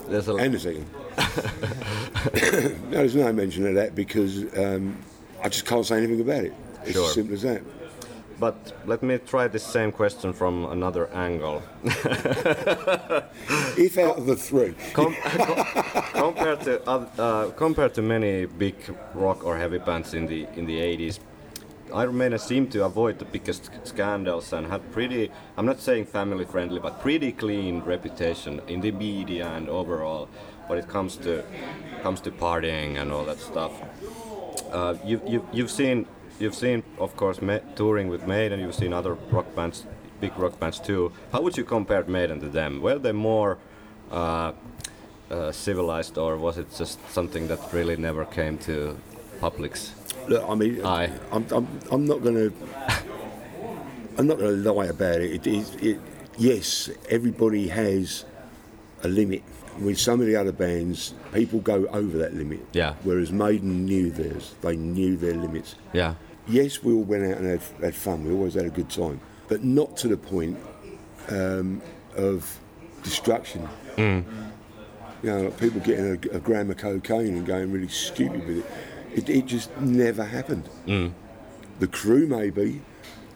There's 0.07 0.27
a 0.29 0.35
And 0.35 0.53
the 0.53 0.59
second. 0.59 0.85
no, 2.91 2.97
there's 2.97 3.15
no 3.15 3.31
mention 3.33 3.67
of 3.67 3.75
that 3.75 3.95
because 3.95 4.45
um, 4.57 4.97
I 5.43 5.49
just 5.49 5.65
can't 5.65 5.85
say 5.85 5.97
anything 5.97 6.21
about 6.21 6.45
it. 6.45 6.53
It's 6.83 6.93
Sure. 6.93 7.07
as 7.07 7.13
simple 7.13 7.33
as 7.33 7.41
that. 7.43 7.61
But 8.39 8.55
let 8.85 9.01
me 9.03 9.17
try 9.17 9.47
the 9.47 9.59
same 9.59 9.91
question 9.91 10.33
from 10.33 10.65
another 10.65 11.07
angle. 11.13 11.61
If 13.77 13.97
out 13.97 14.17
of 14.17 14.25
the 14.25 14.35
three, 14.35 14.75
Com- 14.93 15.15
co- 15.15 15.63
compared 16.13 16.61
to 16.61 16.81
uh, 16.89 17.51
compared 17.51 17.93
to 17.95 18.01
many 18.01 18.45
big 18.45 18.75
rock 19.13 19.43
or 19.43 19.57
heavy 19.57 19.79
bands 19.79 20.13
in 20.13 20.27
the 20.27 20.47
in 20.55 20.65
the 20.65 20.77
80s, 20.79 21.19
Iron 21.93 22.17
Maiden 22.17 22.39
seemed 22.39 22.71
to 22.71 22.85
avoid 22.85 23.19
the 23.19 23.25
biggest 23.25 23.69
scandals 23.83 24.53
and 24.53 24.67
had 24.67 24.81
pretty 24.91 25.31
I'm 25.57 25.65
not 25.65 25.79
saying 25.79 26.05
family 26.05 26.45
friendly 26.45 26.79
but 26.79 27.01
pretty 27.01 27.31
clean 27.31 27.81
reputation 27.81 28.61
in 28.67 28.81
the 28.81 28.91
media 28.91 29.47
and 29.47 29.69
overall 29.69 30.27
when 30.67 30.79
it 30.79 30.87
comes 30.87 31.17
to 31.17 31.43
comes 32.03 32.21
to 32.21 32.31
partying 32.31 32.97
and 33.01 33.11
all 33.11 33.25
that 33.25 33.39
stuff. 33.39 33.71
Uh, 34.71 34.95
you, 35.05 35.21
you, 35.27 35.47
you've 35.53 35.71
seen 35.71 36.05
you've 36.39 36.55
seen 36.55 36.83
of 36.99 37.15
course 37.15 37.41
ma- 37.41 37.59
touring 37.75 38.07
with 38.07 38.27
Maiden 38.27 38.59
you've 38.59 38.75
seen 38.75 38.93
other 38.93 39.13
rock 39.31 39.53
bands 39.55 39.85
big 40.19 40.37
rock 40.37 40.59
bands 40.59 40.79
too 40.79 41.11
how 41.31 41.41
would 41.41 41.57
you 41.57 41.63
compare 41.63 42.03
Maiden 42.05 42.39
to 42.39 42.49
them 42.49 42.81
were 42.81 42.99
they 42.99 43.11
more 43.11 43.57
uh, 44.11 44.53
uh, 45.33 45.51
civilized, 45.51 46.17
or 46.17 46.37
was 46.37 46.57
it 46.57 46.67
just 46.77 46.99
something 47.09 47.47
that 47.47 47.59
really 47.73 47.95
never 47.95 48.25
came 48.25 48.57
to 48.59 48.95
public's? 49.39 49.93
Look, 50.27 50.47
I 50.47 50.55
mean, 50.55 50.85
Aye. 50.85 51.11
I'm, 51.31 51.45
I'm, 51.51 51.67
I'm 51.91 52.05
not 52.05 52.21
going 52.21 52.35
to, 52.35 52.53
I'm 54.17 54.27
not 54.27 54.37
going 54.37 54.63
to 54.63 54.71
lie 54.71 54.85
about 54.85 55.21
it. 55.21 55.31
It, 55.31 55.47
is 55.47 55.75
it. 55.75 55.99
Yes, 56.37 56.89
everybody 57.09 57.67
has 57.67 58.25
a 59.03 59.07
limit. 59.07 59.43
With 59.81 59.99
some 59.99 60.21
of 60.21 60.27
the 60.27 60.35
other 60.35 60.51
bands, 60.51 61.13
people 61.33 61.59
go 61.59 61.87
over 61.87 62.17
that 62.19 62.35
limit. 62.35 62.65
Yeah. 62.73 62.93
Whereas 63.03 63.31
Maiden 63.31 63.85
knew 63.85 64.11
theirs. 64.11 64.53
They 64.61 64.75
knew 64.75 65.17
their 65.17 65.33
limits. 65.33 65.75
Yeah, 65.93 66.13
Yes, 66.47 66.83
we 66.83 66.93
all 66.93 67.03
went 67.03 67.23
out 67.23 67.37
and 67.37 67.47
had, 67.47 67.61
had 67.81 67.95
fun. 67.95 68.25
We 68.25 68.33
always 68.33 68.55
had 68.55 68.65
a 68.65 68.69
good 68.69 68.89
time, 68.89 69.21
but 69.47 69.63
not 69.63 69.95
to 69.97 70.09
the 70.09 70.17
point 70.17 70.57
um, 71.29 71.81
of 72.17 72.59
destruction. 73.01 73.67
Mm. 73.95 74.25
You 75.21 75.29
know, 75.29 75.41
like 75.43 75.57
people 75.57 75.79
getting 75.79 76.05
a, 76.05 76.35
a 76.35 76.39
gram 76.39 76.69
of 76.69 76.77
cocaine 76.77 77.37
and 77.37 77.45
going 77.45 77.71
really 77.71 77.87
stupid 77.87 78.45
with 78.45 78.57
it. 78.57 78.65
It, 79.15 79.29
it 79.29 79.45
just 79.45 79.75
never 79.77 80.25
happened. 80.25 80.67
Mm. 80.85 81.13
The 81.79 81.87
crew 81.87 82.27
maybe, 82.27 82.81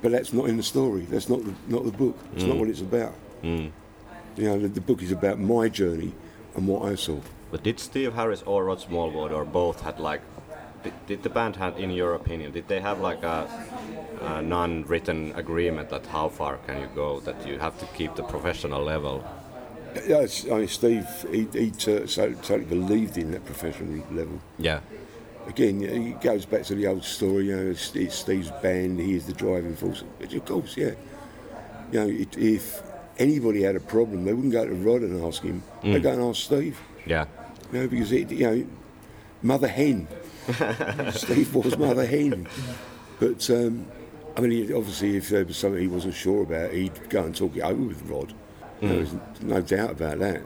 but 0.02 0.12
that's 0.12 0.34
not 0.34 0.50
in 0.50 0.58
the 0.58 0.64
story. 0.64 1.02
That's 1.02 1.30
not 1.30 1.46
the, 1.46 1.54
not 1.70 1.86
the 1.86 1.92
book. 1.92 2.18
It's 2.36 2.44
not 2.44 2.58
mm. 2.58 2.60
what 2.60 2.68
it's 2.68 2.82
about. 2.82 3.14
You 4.36 4.44
know, 4.44 4.60
the, 4.60 4.68
the 4.68 4.82
book 4.82 5.02
is 5.02 5.14
about 5.14 5.40
my 5.40 5.70
journey 5.70 6.12
and 6.58 6.68
what 6.68 6.92
I 6.92 6.96
saw. 6.96 7.20
but 7.52 7.64
did 7.64 7.80
Steve 7.80 8.14
Harris 8.14 8.44
or 8.46 8.66
Rod 8.66 8.82
Smallwood 8.82 9.32
or 9.32 9.46
both 9.46 9.82
had 9.82 10.00
like? 10.00 10.22
Did, 11.08 11.24
the 11.24 11.30
band 11.30 11.56
had, 11.56 11.78
in 11.78 11.92
your 11.92 12.14
opinion, 12.14 12.52
did 12.52 12.68
they 12.68 12.80
have 12.80 13.00
like 13.02 13.24
a, 13.24 13.48
a 14.22 14.42
non-written 14.42 15.34
agreement 15.36 15.90
that 15.90 16.06
how 16.06 16.30
far 16.30 16.58
can 16.66 16.80
you 16.82 16.90
go? 16.96 17.20
That 17.22 17.48
you 17.48 17.60
have 17.60 17.78
to 17.80 17.86
keep 17.88 18.16
the 18.16 18.24
professional 18.24 18.84
level. 18.84 19.26
Yeah, 20.08 20.28
I 20.52 20.60
mean, 20.60 20.68
Steve, 20.68 21.08
he, 21.32 21.48
he 21.52 21.72
t- 21.72 22.06
totally 22.06 22.66
believed 22.66 23.18
in 23.18 23.32
that 23.32 23.44
professional 23.46 24.04
level. 24.12 24.40
Yeah, 24.60 24.82
Again, 25.48 25.82
it 25.82 26.22
goes 26.22 26.46
back 26.46 26.64
to 26.64 26.76
the 26.76 26.88
old 26.88 27.06
story. 27.06 27.48
You 27.48 27.56
know, 27.56 27.72
it's, 27.72 27.96
it's 27.96 28.16
Steve's 28.16 28.52
band. 28.62 29.00
He 29.00 29.16
is 29.16 29.26
the 29.28 29.34
driving 29.34 29.78
force. 29.78 30.04
Of 30.20 30.46
course, 30.46 30.76
yeah. 30.76 30.92
You 31.92 32.00
know, 32.00 32.08
it, 32.08 32.38
if 32.38 32.82
anybody 33.20 33.64
had 33.64 33.76
a 33.76 33.80
problem, 33.80 34.26
they 34.26 34.34
wouldn't 34.34 34.54
go 34.54 34.66
to 34.66 34.74
Rod 34.74 35.02
and 35.02 35.24
ask 35.24 35.42
him. 35.44 35.64
They'd 35.84 36.04
go 36.04 36.12
and 36.12 36.22
ask 36.22 36.44
Steve. 36.44 36.80
yeah, 37.06 37.26
You 37.72 37.80
know, 37.80 37.88
because 37.88 38.12
it, 38.12 38.32
you 38.32 38.46
know, 38.48 38.68
mother 39.42 39.68
hen. 39.68 40.08
Steve 41.12 41.54
was 41.54 41.78
mother 41.78 42.06
hen. 42.06 42.48
But 43.20 43.50
um, 43.50 43.86
I 44.36 44.42
mean, 44.42 44.52
he, 44.52 44.74
obviously, 44.74 45.18
if 45.18 45.30
there 45.30 45.44
was 45.46 45.58
something 45.58 45.82
he 45.82 45.88
wasn't 45.88 46.14
sure 46.14 46.44
about, 46.44 46.72
he'd 46.72 47.10
go 47.10 47.24
and 47.24 47.36
talk 47.36 47.56
it 47.58 47.62
over 47.62 47.82
with 47.82 48.02
Rod. 48.04 48.34
You 48.82 48.88
know, 48.88 48.96
There's 48.96 49.14
no 49.42 49.62
doubt 49.62 49.92
about 49.92 50.20
that. 50.20 50.42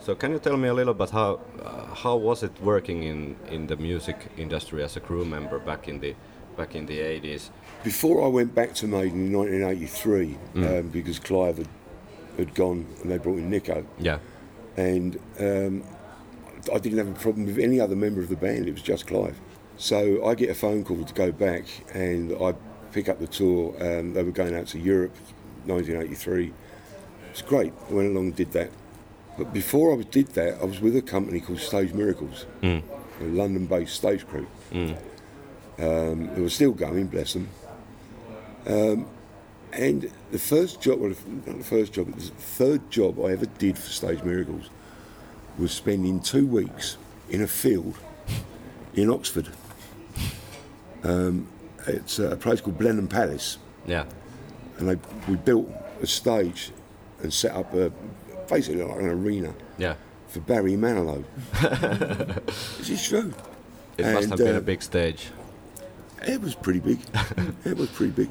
So 0.00 0.14
can 0.14 0.32
you 0.32 0.38
tell 0.38 0.56
me 0.56 0.68
a 0.68 0.74
little 0.74 0.94
bit 0.94 1.10
how 1.10 1.40
uh, 1.64 1.94
how 1.94 2.16
was 2.16 2.42
it 2.42 2.52
working 2.62 3.02
in, 3.04 3.36
in 3.48 3.66
the 3.66 3.76
music 3.76 4.16
industry 4.36 4.82
as 4.84 4.96
a 4.96 5.00
crew 5.00 5.24
member 5.24 5.58
back 5.58 5.88
in 5.88 6.00
the 6.00 6.14
back 6.56 6.74
in 6.74 6.86
the 6.86 6.98
80s? 6.98 7.50
Before 7.84 8.24
I 8.24 8.28
went 8.28 8.54
back 8.54 8.74
to 8.74 8.86
Maiden 8.86 9.26
in 9.26 9.32
1983, 9.32 10.36
um, 10.56 10.88
because 10.88 11.18
Clive 11.18 11.58
had, 11.58 11.68
had 12.38 12.54
gone 12.54 12.86
and 13.02 13.10
they 13.10 13.18
brought 13.18 13.38
in 13.38 13.50
Nicko, 13.50 13.84
Yeah, 13.98 14.18
and 14.76 15.18
um, 15.38 15.82
I 16.72 16.78
didn't 16.78 16.98
have 16.98 17.08
a 17.08 17.18
problem 17.20 17.46
with 17.46 17.58
any 17.58 17.80
other 17.80 17.96
member 17.96 18.20
of 18.20 18.28
the 18.28 18.36
band. 18.36 18.66
It 18.68 18.72
was 18.72 18.82
just 18.82 19.06
Clive. 19.06 19.38
So 19.78 20.26
I 20.26 20.34
get 20.34 20.48
a 20.50 20.54
phone 20.54 20.84
call 20.84 21.04
to 21.04 21.14
go 21.14 21.30
back, 21.32 21.64
and 21.94 22.32
I 22.40 22.54
pick 22.92 23.08
up 23.08 23.18
the 23.18 23.26
tour. 23.26 23.74
Um, 23.80 24.14
they 24.14 24.22
were 24.22 24.30
going 24.32 24.54
out 24.56 24.66
to 24.68 24.78
Europe, 24.78 25.14
1983. 25.66 26.52
It's 27.30 27.42
great. 27.42 27.72
I 27.90 27.92
went 27.92 28.08
along 28.10 28.26
and 28.28 28.36
did 28.36 28.52
that. 28.52 28.70
But 29.36 29.52
before 29.52 29.92
I 29.98 30.02
did 30.02 30.28
that, 30.28 30.60
I 30.62 30.64
was 30.64 30.80
with 30.80 30.96
a 30.96 31.02
company 31.02 31.40
called 31.40 31.58
Stage 31.60 31.92
Miracles, 31.92 32.46
a 33.20 33.24
London-based 33.24 33.94
stage 33.94 34.26
crew. 34.26 34.46
Um, 35.78 36.28
who 36.28 36.42
were 36.44 36.48
still 36.48 36.72
going, 36.72 37.08
bless 37.08 37.34
them. 37.34 37.48
Um, 38.66 39.06
and 39.72 40.10
the 40.30 40.38
first 40.38 40.80
job, 40.80 41.00
well, 41.00 41.10
not 41.46 41.58
the 41.58 41.64
first 41.64 41.92
job, 41.92 42.12
the 42.14 42.22
third 42.22 42.90
job 42.90 43.18
I 43.20 43.32
ever 43.32 43.46
did 43.46 43.76
for 43.78 43.90
Stage 43.90 44.22
Miracles 44.22 44.70
was 45.58 45.72
spending 45.72 46.20
two 46.20 46.46
weeks 46.46 46.96
in 47.28 47.42
a 47.42 47.46
field 47.46 47.98
in 48.94 49.10
Oxford. 49.10 49.48
Um, 51.02 51.48
it's 51.86 52.18
a 52.18 52.36
place 52.36 52.60
called 52.60 52.78
Blenheim 52.78 53.08
Palace, 53.08 53.58
yeah, 53.86 54.06
and 54.78 54.88
they, 54.88 54.98
we 55.28 55.36
built 55.36 55.70
a 56.02 56.06
stage 56.06 56.72
and 57.22 57.32
set 57.32 57.54
up 57.54 57.72
a 57.74 57.92
basically 58.48 58.82
like 58.82 59.00
an 59.00 59.08
arena 59.08 59.54
yeah. 59.78 59.94
for 60.28 60.40
Barry 60.40 60.72
Manilow. 60.72 61.24
this 62.78 62.90
is 62.90 63.06
true. 63.06 63.32
It 63.98 64.12
must 64.12 64.30
have 64.30 64.38
been 64.38 64.54
uh, 64.54 64.58
a 64.58 64.62
big 64.62 64.82
stage. 64.82 65.28
It 66.26 66.40
was 66.40 66.54
pretty 66.54 66.80
big. 66.80 66.98
it 67.64 67.76
was 67.76 67.88
pretty 67.90 68.12
big. 68.12 68.30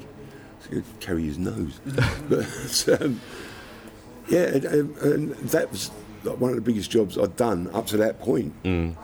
He's 0.68 0.80
going 0.80 0.82
to 0.82 1.06
carry 1.06 1.24
his 1.24 1.38
nose. 1.38 1.80
but 2.28 3.00
um, 3.00 3.20
yeah, 4.28 4.44
and, 4.46 4.64
and- 4.98 5.30
that 5.50 5.70
was 5.70 5.88
one 6.24 6.50
of 6.50 6.56
the 6.56 6.62
biggest 6.62 6.90
jobs 6.90 7.16
I'd 7.16 7.36
done 7.36 7.68
up 7.72 7.86
to 7.88 7.96
that 7.98 8.20
point. 8.20 8.52
And 8.64 8.96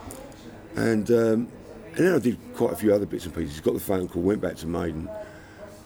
um, 1.11 1.49
and 1.95 2.07
then 2.07 2.15
I 2.15 2.19
did 2.19 2.39
quite 2.55 2.73
a 2.73 2.77
few 2.77 2.95
other 2.95 3.07
bits 3.07 3.27
and 3.27 3.35
pieces. 3.35 3.61
Got 3.61 3.75
the 3.75 3.81
phone 3.81 4.09
call, 4.09 4.23
went 4.23 4.41
back 4.41 4.57
to 4.57 4.67
Maiden, 4.67 5.09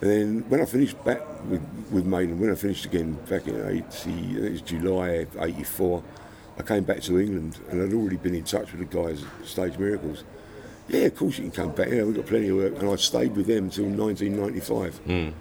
and 0.01 0.09
then 0.09 0.45
when 0.49 0.61
I 0.61 0.65
finished 0.65 1.03
back 1.03 1.21
with, 1.45 1.61
with 1.91 2.05
Maiden, 2.05 2.39
when 2.39 2.49
I 2.51 2.55
finished 2.55 2.85
again 2.85 3.13
back 3.29 3.45
in 3.47 3.55
80, 3.55 3.83
I 4.09 4.45
it 4.45 4.51
was 4.53 4.61
July 4.61 5.25
'84, 5.37 6.01
I 6.57 6.63
came 6.63 6.83
back 6.85 7.01
to 7.01 7.19
England 7.19 7.59
and 7.69 7.81
I'd 7.83 7.93
already 7.93 8.15
been 8.17 8.33
in 8.35 8.43
touch 8.45 8.71
with 8.71 8.79
the 8.89 8.97
guys 8.97 9.23
at 9.41 9.45
Stage 9.47 9.77
Miracles. 9.77 10.23
Yeah, 10.87 11.01
of 11.01 11.15
course 11.17 11.37
you 11.37 11.43
can 11.43 11.51
come 11.51 11.71
back. 11.71 11.89
Yeah, 11.89 12.03
we've 12.03 12.15
got 12.15 12.25
plenty 12.27 12.47
of 12.47 12.55
work, 12.55 12.79
and 12.81 12.89
I 12.89 12.95
stayed 12.95 13.35
with 13.35 13.47
them 13.47 13.65
until 13.65 13.85
1995. 13.85 15.33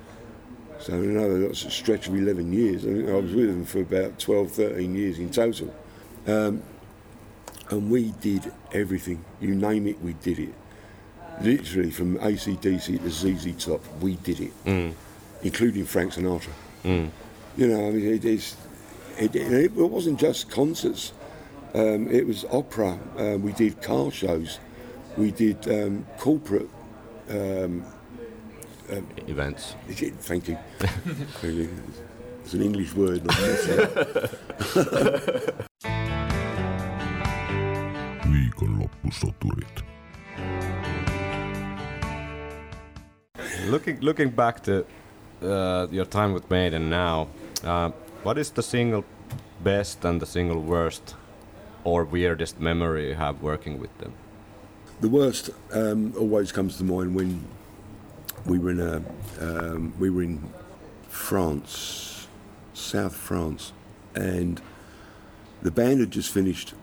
So 0.81 0.93
another 0.95 1.55
stretch 1.55 2.09
of 2.09 2.15
11 2.15 2.53
years. 2.53 2.85
I, 2.85 3.13
was 3.13 3.33
with 3.33 3.49
them 3.49 3.65
for 3.65 3.81
about 3.81 4.19
12, 4.19 4.53
13 4.53 4.95
years 4.95 5.19
in 5.19 5.31
total. 5.31 5.75
Um, 6.27 6.63
and 7.71 7.91
we 7.91 8.13
did 8.21 8.53
everything. 8.73 9.25
You 9.41 9.55
name 9.55 9.87
it, 9.87 10.01
we 10.01 10.13
did 10.15 10.39
it. 10.39 10.55
Literally 11.43 11.91
from 11.91 12.19
ACDC 12.19 13.03
to 13.03 13.11
ZZ 13.11 13.65
Top, 13.65 13.83
we 14.01 14.17
did 14.17 14.41
it, 14.41 14.53
including 15.43 15.85
Frank 15.85 16.13
Sinatra. 16.15 16.53
You 17.57 17.69
know, 17.69 17.89
I 17.89 17.91
mean, 17.91 18.15
it 18.15 18.25
is. 18.25 18.57
It, 19.19 19.35
it, 19.35 19.53
it 19.53 19.73
wasn't 19.73 20.21
just 20.21 20.51
concerts. 20.51 21.13
Um, 21.75 22.09
it 22.11 22.27
was 22.27 22.45
opera. 22.51 22.99
Uh, 23.19 23.39
we 23.39 23.53
did 23.53 23.83
car 23.83 24.11
shows. 24.11 24.59
We 25.17 25.31
did 25.31 25.67
um, 25.69 26.07
corporate. 26.19 26.69
Events. 29.27 29.75
Thank 29.89 30.49
you. 30.49 30.59
Thank 30.79 31.55
you. 31.55 31.69
It's 32.45 32.55
an 32.55 32.63
English 32.63 32.95
word. 32.95 33.27
Not 33.27 33.37
Viikonloppusoturit. 38.27 39.83
Looking 43.67 44.01
looking 44.01 44.31
back 44.31 44.63
to 44.65 44.85
uh, 45.43 45.87
your 45.91 46.05
time 46.05 46.33
with 46.33 46.49
Maiden 46.51 46.89
now, 46.89 47.29
uh, 47.65 47.91
what 48.23 48.39
is 48.39 48.51
the 48.51 48.63
single 48.63 49.05
best 49.65 50.05
and 50.05 50.21
the 50.21 50.27
single 50.27 50.61
worst 50.61 51.15
or 51.85 52.05
weirdest 52.05 52.61
memory 52.61 53.09
you 53.09 53.15
have 53.15 53.43
working 53.43 53.81
with 53.81 53.97
them? 53.99 54.13
The 55.01 55.09
worst 55.09 55.51
um, 55.73 56.15
always 56.17 56.53
comes 56.53 56.77
to 56.79 56.85
mind 56.85 57.15
when 57.15 57.45
we 58.47 58.59
were 58.59 58.71
in 58.71 58.81
a, 58.81 59.03
um, 59.41 59.93
we 59.99 60.11
were 60.11 60.23
in 60.23 60.43
France, 61.09 62.29
South 62.75 63.15
France, 63.15 63.73
and 64.15 64.61
the 65.63 65.71
band 65.71 66.01
had 66.01 66.11
just 66.11 66.33
finished 66.33 66.75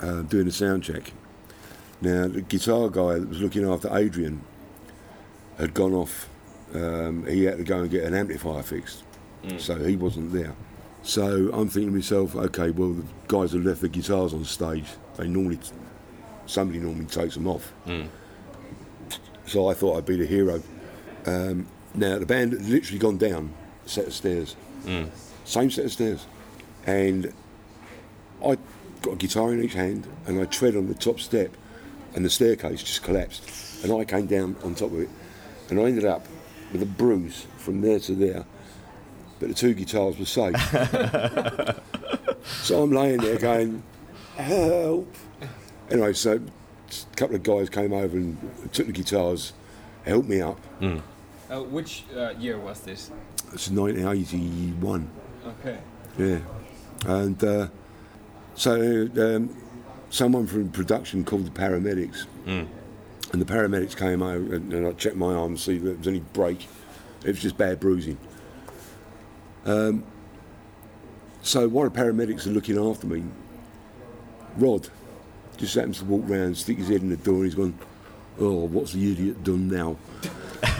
uh, 0.00 0.22
doing 0.22 0.46
a 0.46 0.52
sound 0.52 0.84
check. 0.84 1.12
Now 2.00 2.28
the 2.28 2.42
guitar 2.42 2.88
guy 2.90 3.18
that 3.18 3.28
was 3.28 3.40
looking 3.40 3.68
after 3.68 3.94
Adrian 3.96 4.42
had 5.58 5.74
gone 5.74 5.94
off. 5.94 6.28
Um, 6.74 7.24
he 7.26 7.44
had 7.44 7.58
to 7.58 7.64
go 7.64 7.80
and 7.82 7.90
get 7.90 8.04
an 8.04 8.14
amplifier 8.14 8.62
fixed, 8.62 9.04
so 9.58 9.76
he 9.76 9.96
wasn't 9.96 10.32
there. 10.32 10.54
So 11.02 11.50
I'm 11.52 11.68
thinking 11.68 11.90
to 11.90 11.96
myself, 11.96 12.34
okay, 12.34 12.70
well 12.70 12.94
the 12.94 13.04
guys 13.28 13.52
have 13.52 13.64
left 13.64 13.80
the 13.80 13.88
guitars 13.88 14.32
on 14.34 14.44
stage. 14.44 14.86
They 15.16 15.28
normally 15.28 15.58
somebody 16.46 16.78
normally 16.80 17.06
takes 17.06 17.34
them 17.34 17.46
off. 17.46 17.72
So 19.46 19.68
I 19.68 19.74
thought 19.74 19.98
I'd 19.98 20.06
be 20.06 20.16
the 20.16 20.26
hero. 20.26 20.62
Um, 21.26 21.66
now 21.94 22.18
the 22.18 22.26
band 22.26 22.52
had 22.52 22.62
literally 22.62 22.98
gone 22.98 23.18
down 23.18 23.52
a 23.84 23.88
set 23.88 24.06
of 24.06 24.14
stairs, 24.14 24.56
same 25.44 25.70
set 25.70 25.84
of 25.86 25.92
stairs, 25.92 26.26
and 26.86 27.32
I 28.44 28.56
got 29.02 29.12
a 29.12 29.16
guitar 29.16 29.52
in 29.52 29.62
each 29.62 29.74
hand 29.74 30.06
and 30.26 30.40
I 30.40 30.44
tread 30.46 30.76
on 30.76 30.88
the 30.88 30.94
top 30.94 31.20
step, 31.20 31.50
and 32.14 32.24
the 32.24 32.30
staircase 32.30 32.82
just 32.82 33.02
collapsed, 33.02 33.82
and 33.84 33.92
I 33.92 34.04
came 34.04 34.26
down 34.26 34.56
on 34.64 34.74
top 34.74 34.92
of 34.92 35.00
it, 35.00 35.08
and 35.70 35.78
I 35.80 35.84
ended 35.84 36.04
up 36.04 36.26
with 36.72 36.82
a 36.82 36.86
bruise 36.86 37.46
from 37.58 37.80
there 37.80 38.00
to 38.00 38.14
there. 38.14 38.44
But 39.40 39.48
the 39.48 39.54
two 39.54 39.74
guitars 39.74 40.18
were 40.18 40.24
safe. 40.24 40.56
so 42.62 42.82
I'm 42.82 42.92
laying 42.92 43.18
there 43.18 43.38
going, 43.38 43.82
help. 44.36 45.12
Anyway, 45.90 46.12
so 46.12 46.34
a 46.40 47.16
couple 47.16 47.36
of 47.36 47.42
guys 47.42 47.68
came 47.68 47.92
over 47.92 48.16
and 48.16 48.38
took 48.72 48.86
the 48.86 48.92
guitars, 48.92 49.52
helped 50.04 50.28
me 50.28 50.40
up. 50.40 50.58
Uh, 51.50 51.60
which 51.62 52.04
uh, 52.16 52.30
year 52.38 52.58
was 52.58 52.80
this? 52.80 53.10
It's 53.52 53.68
1981. 53.70 55.10
Okay. 55.46 55.78
Yeah, 56.18 56.38
and 57.06 57.42
uh, 57.44 57.68
so 58.54 59.08
um, 59.16 59.54
someone 60.10 60.46
from 60.46 60.70
production 60.70 61.24
called 61.24 61.46
the 61.46 61.50
paramedics, 61.50 62.26
and 62.46 62.68
the 63.32 63.44
paramedics 63.44 63.96
came 63.96 64.22
over 64.22 64.54
and, 64.54 64.72
and 64.72 64.86
I 64.86 64.92
checked 64.92 65.16
my 65.16 65.34
arm 65.34 65.56
to 65.56 65.60
see 65.60 65.76
if 65.76 65.82
there 65.82 65.94
was 65.94 66.06
any 66.08 66.20
break. 66.20 66.66
It 67.24 67.28
was 67.28 67.40
just 67.42 67.56
bad 67.58 67.80
bruising. 67.80 68.16
Um, 69.64 70.04
so 71.42 71.68
while 71.68 71.88
the 71.88 71.98
paramedics 71.98 72.46
are 72.46 72.50
looking 72.50 72.78
after 72.78 73.06
me, 73.06 73.24
Rod 74.56 74.88
just 75.56 75.74
happens 75.74 75.98
to 75.98 76.04
walk 76.04 76.22
round, 76.26 76.56
stick 76.56 76.78
his 76.78 76.88
head 76.88 77.02
in 77.02 77.08
the 77.10 77.16
door, 77.16 77.36
and 77.36 77.44
he's 77.44 77.54
gone, 77.54 77.78
"Oh, 78.38 78.64
what's 78.66 78.92
the 78.92 79.12
idiot 79.12 79.42
done 79.44 79.68
now?" 79.68 79.96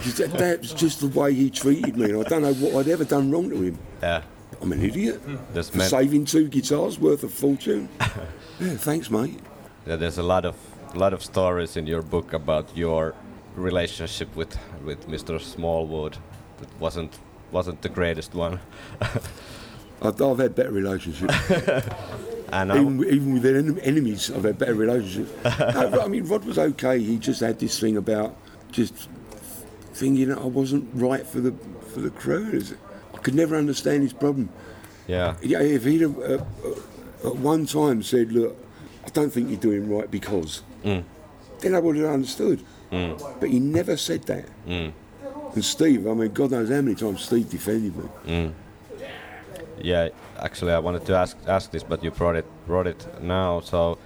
That's 0.04 0.72
just 0.72 1.00
the 1.00 1.08
way 1.08 1.32
he 1.34 1.50
treated 1.50 1.96
me, 1.96 2.10
and 2.10 2.24
I 2.24 2.28
don't 2.28 2.42
know 2.42 2.54
what 2.54 2.74
I'd 2.86 2.90
ever 2.92 3.04
done 3.04 3.30
wrong 3.30 3.50
to 3.50 3.60
him. 3.62 3.78
Yeah. 4.02 4.22
I'm 4.60 4.72
an 4.72 4.82
idiot. 4.82 5.20
There's 5.52 5.70
For 5.70 5.78
men- 5.78 5.88
saving 5.88 6.24
two 6.26 6.48
guitars 6.48 6.98
worth 6.98 7.22
of 7.24 7.32
fortune. 7.32 7.88
yeah, 8.60 8.76
thanks, 8.76 9.10
mate. 9.10 9.38
Yeah, 9.86 9.96
there's 9.96 10.18
a 10.18 10.22
lot 10.22 10.44
of 10.44 10.54
lot 10.94 11.12
of 11.12 11.22
stories 11.24 11.76
in 11.76 11.86
your 11.86 12.02
book 12.02 12.32
about 12.32 12.76
your 12.76 13.14
relationship 13.56 14.34
with 14.36 14.56
with 14.84 15.08
Mr. 15.08 15.40
Smallwood. 15.40 16.16
That 16.60 16.68
wasn't 16.80 17.18
wasn't 17.50 17.82
the 17.82 17.88
greatest 17.88 18.34
one. 18.34 18.60
I've, 20.02 20.20
I've 20.20 20.38
had 20.38 20.54
better 20.54 20.72
relationships. 20.72 21.34
And 22.52 22.72
I, 22.72 22.76
even, 22.76 23.04
even 23.04 23.32
with 23.32 23.46
en- 23.46 23.80
enemies, 23.80 24.30
I've 24.30 24.44
had 24.44 24.58
better 24.58 24.74
relationships. 24.74 25.32
no, 25.58 26.00
I 26.00 26.06
mean, 26.06 26.24
Rod 26.26 26.44
was 26.44 26.56
okay. 26.56 27.00
He 27.00 27.16
just 27.18 27.40
had 27.40 27.58
this 27.58 27.80
thing 27.80 27.96
about 27.96 28.36
just 28.70 29.08
thinking 29.94 30.28
that 30.28 30.38
I 30.38 30.44
wasn't 30.46 30.88
right 30.94 31.26
for 31.26 31.40
the 31.40 31.52
for 31.92 32.00
the 32.00 32.10
crew. 32.10 32.62
I 33.14 33.18
could 33.18 33.34
never 33.34 33.56
understand 33.56 34.02
his 34.02 34.12
problem. 34.12 34.48
yeah, 35.06 35.34
Yeah, 35.42 35.60
if 35.60 35.84
he'd 35.84 36.00
have, 36.02 36.18
uh, 36.18 36.44
uh, 37.24 37.28
at 37.28 37.36
one 37.36 37.64
time 37.66 38.02
said, 38.02 38.32
"Look, 38.32 38.56
I 39.06 39.10
don't 39.10 39.30
think 39.32 39.48
you're 39.50 39.58
doing 39.60 39.88
right 39.88 40.10
because," 40.10 40.62
then 41.60 41.74
I 41.74 41.78
would 41.78 41.96
have 41.96 42.10
understood. 42.10 42.60
But 43.40 43.48
he 43.50 43.58
never 43.60 43.96
said 43.96 44.22
that. 44.24 44.46
And 45.54 45.64
Steve, 45.64 46.06
I 46.06 46.14
mean, 46.14 46.32
God 46.32 46.50
knows 46.50 46.68
how 46.68 46.80
many 46.80 46.94
times 46.96 47.22
Steve 47.22 47.48
defended 47.50 47.96
me. 47.96 48.04
yeah. 49.80 50.08
Actually, 50.38 50.72
I 50.72 50.78
wanted 50.80 51.04
to 51.06 51.14
ask 51.16 51.36
ask 51.46 51.70
this, 51.70 51.82
but 51.84 52.02
you 52.04 52.10
brought 52.10 52.36
it 52.36 52.44
brought 52.66 52.86
it 52.86 53.06
now. 53.22 53.60
So, 53.60 53.98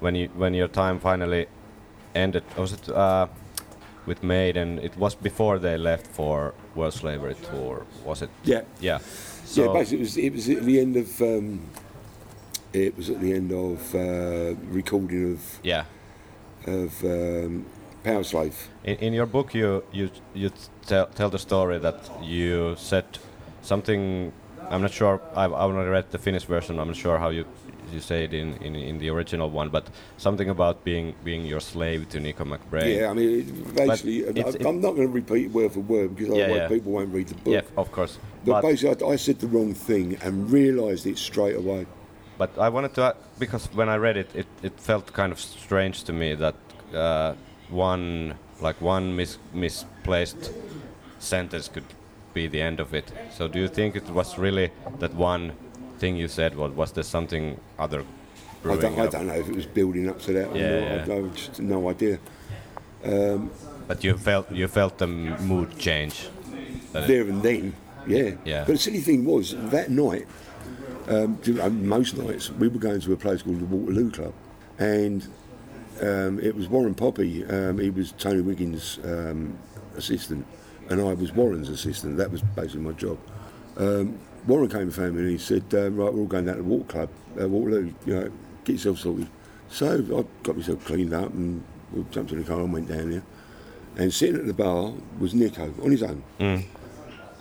when 0.00 0.14
you 0.14 0.28
when 0.36 0.54
your 0.54 0.68
time 0.68 0.98
finally 1.00 1.46
ended, 2.14 2.44
was 2.56 2.72
it 2.72 2.88
uh, 2.88 3.26
with 4.06 4.22
Maiden? 4.22 4.78
It 4.78 4.96
was 4.96 5.14
before 5.14 5.58
they 5.58 5.76
left 5.76 6.06
for 6.06 6.54
World 6.74 6.94
Slavery 6.94 7.34
Tour, 7.34 7.84
was 8.04 8.22
it? 8.22 8.30
Yeah, 8.44 8.62
Yeah. 8.80 8.98
So, 9.44 9.64
yeah. 9.64 9.72
Basically, 9.72 9.98
it 9.98 10.00
was, 10.00 10.16
it 10.16 10.32
was 10.32 10.48
at 10.48 10.64
the 10.64 10.80
end 10.80 10.96
of 10.96 11.20
um, 11.20 11.60
it 12.72 12.96
was 12.96 13.10
at 13.10 13.20
the 13.20 13.32
end 13.32 13.52
of 13.52 13.94
uh, 13.94 14.54
recording 14.70 15.32
of 15.32 15.60
yeah. 15.62 15.84
of 16.66 17.04
um, 17.04 17.66
Powerslave. 18.04 18.54
In, 18.84 18.96
in 18.96 19.12
your 19.12 19.26
book, 19.26 19.54
you 19.54 19.82
you 19.92 20.10
you 20.34 20.50
tell, 20.86 21.06
tell 21.06 21.30
the 21.30 21.38
story 21.38 21.78
that 21.78 22.10
you 22.22 22.76
said 22.76 23.04
something. 23.62 24.32
I'm 24.70 24.82
not 24.82 24.92
sure. 24.92 25.20
I've, 25.34 25.52
I've 25.52 25.74
not 25.74 25.82
read 25.82 26.10
the 26.10 26.18
Finnish 26.18 26.44
version. 26.44 26.78
I'm 26.78 26.86
not 26.86 26.96
sure 26.96 27.18
how 27.18 27.30
you 27.30 27.44
you 27.92 28.00
say 28.00 28.24
it 28.24 28.34
in, 28.34 28.54
in, 28.62 28.74
in 28.74 28.98
the 28.98 29.08
original 29.10 29.50
one, 29.50 29.68
but 29.70 29.86
something 30.16 30.48
about 30.50 30.84
being 30.84 31.14
being 31.24 31.44
your 31.46 31.60
slave 31.60 32.08
to 32.10 32.20
Nicko 32.20 32.44
McBrain. 32.44 32.96
Yeah, 32.96 33.10
I 33.10 33.14
mean, 33.14 33.72
basically, 33.74 34.26
I, 34.26 34.68
I'm 34.68 34.80
not 34.80 34.92
going 34.96 35.08
to 35.08 35.14
repeat 35.14 35.50
word 35.50 35.72
for 35.72 35.80
word 35.80 36.16
because 36.16 36.34
Yeah, 36.36 36.44
otherwise 36.44 36.60
yeah. 36.62 36.68
people 36.68 36.92
won't 36.92 37.12
read 37.14 37.28
the 37.28 37.34
book. 37.34 37.54
Yeah, 37.54 37.62
of 37.76 37.90
course. 37.92 38.18
But, 38.44 38.52
But, 38.52 38.62
basically, 38.62 39.06
I, 39.06 39.12
I 39.12 39.16
said 39.16 39.38
the 39.40 39.48
wrong 39.48 39.74
thing 39.74 40.16
and 40.22 40.50
realised 40.50 41.06
it 41.06 41.18
straight 41.18 41.56
away. 41.56 41.86
but 42.38 42.50
I 42.58 42.68
wanted 42.70 42.94
to 42.94 43.14
because 43.38 43.68
when 43.74 43.88
I 43.88 43.96
read 43.96 44.16
it, 44.16 44.30
it, 44.34 44.46
it 44.62 44.80
felt 44.80 45.12
kind 45.12 45.32
of 45.32 45.38
strange 45.38 46.04
to 46.04 46.12
me 46.12 46.34
that 46.36 46.54
uh, 46.94 47.34
one 47.68 48.34
like 48.62 48.80
one 48.80 49.14
mis- 49.16 49.38
misplaced 49.54 50.52
sentence 51.18 51.68
could 51.68 51.84
be 52.34 52.46
the 52.46 52.60
end 52.62 52.80
of 52.80 52.94
it. 52.94 53.12
So 53.36 53.48
do 53.48 53.58
you 53.58 53.68
think 53.68 53.96
it 53.96 54.08
was 54.10 54.38
really 54.38 54.70
that 55.00 55.14
one 55.14 55.52
thing 56.00 56.16
you 56.16 56.28
said? 56.28 56.54
Was 56.56 56.72
was 56.72 56.92
there 56.92 57.04
something 57.04 57.58
other? 57.78 58.02
I 58.64 58.76
don't, 58.76 58.98
I 58.98 59.06
don't 59.06 59.26
know 59.26 59.34
if 59.40 59.48
it 59.48 59.54
was 59.56 59.66
building 59.66 60.08
up 60.10 60.20
to 60.22 60.32
that 60.32 60.48
or 60.52 60.56
Yeah, 60.56 60.96
not. 60.96 61.08
yeah. 61.08 61.14
I, 61.14 61.18
I 61.18 61.28
just 61.28 61.60
no 61.60 61.88
idea. 61.90 62.18
But 63.88 64.04
you 64.04 64.16
felt 64.16 64.50
you 64.52 64.68
felt 64.68 64.98
the 64.98 65.06
mood 65.06 65.78
change. 65.78 66.28
There 66.92 67.22
and 67.22 67.42
then, 67.42 67.74
yeah. 68.06 68.32
Yeah. 68.44 68.64
But 68.66 68.72
the 68.72 68.78
silly 68.78 69.00
thing 69.00 69.24
was, 69.24 69.54
that 69.70 69.90
night, 69.90 70.26
um, 71.08 71.38
um, 71.60 71.86
most 71.88 72.16
nights, 72.16 72.50
we 72.50 72.68
were 72.68 72.78
going 72.78 73.00
to 73.00 73.12
a 73.12 73.16
place 73.16 73.42
called 73.42 73.60
the 73.60 73.64
Waterloo 73.64 74.10
Club. 74.10 74.32
And 74.78 75.26
um, 76.02 76.40
it 76.40 76.54
was 76.56 76.68
Warren 76.68 76.94
Poppy. 76.94 77.44
Um, 77.44 77.78
he 77.78 77.90
was 77.90 78.12
Tony 78.12 78.40
Wiggins' 78.40 78.98
um, 79.04 79.56
assistant. 79.96 80.44
And 80.88 81.00
I 81.00 81.14
was 81.14 81.32
Warren's 81.32 81.68
assistant. 81.68 82.16
That 82.16 82.30
was 82.32 82.42
basically 82.42 82.80
my 82.80 82.92
job. 82.92 83.18
Um, 83.76 84.18
Warren 84.46 84.68
came 84.68 84.80
and 84.82 84.94
found 84.94 85.14
me 85.14 85.22
and 85.22 85.30
he 85.30 85.38
said, 85.38 85.64
uh, 85.72 85.90
right, 85.90 86.12
we're 86.12 86.20
all 86.20 86.26
going 86.26 86.46
down 86.46 86.56
to 86.56 86.62
the 86.62 86.68
Water 86.68 86.84
Club, 86.84 87.08
uh, 87.40 87.48
Waterloo, 87.48 87.92
you 88.06 88.14
know, 88.14 88.30
get 88.64 88.72
yourself 88.74 88.98
sorted. 88.98 89.28
So 89.68 89.98
I 89.98 90.42
got 90.44 90.56
myself 90.56 90.84
cleaned 90.84 91.12
up 91.12 91.32
and 91.32 91.62
we 91.92 92.04
jumped 92.10 92.32
in 92.32 92.38
the 92.38 92.44
car 92.44 92.60
and 92.60 92.72
went 92.72 92.88
down 92.88 93.10
there. 93.10 93.22
And 93.96 94.12
sitting 94.12 94.36
at 94.36 94.46
the 94.46 94.54
bar 94.54 94.92
was 95.18 95.34
Nicko 95.34 95.74
on 95.82 95.90
his 95.90 96.02
own. 96.02 96.22
And 96.38 96.64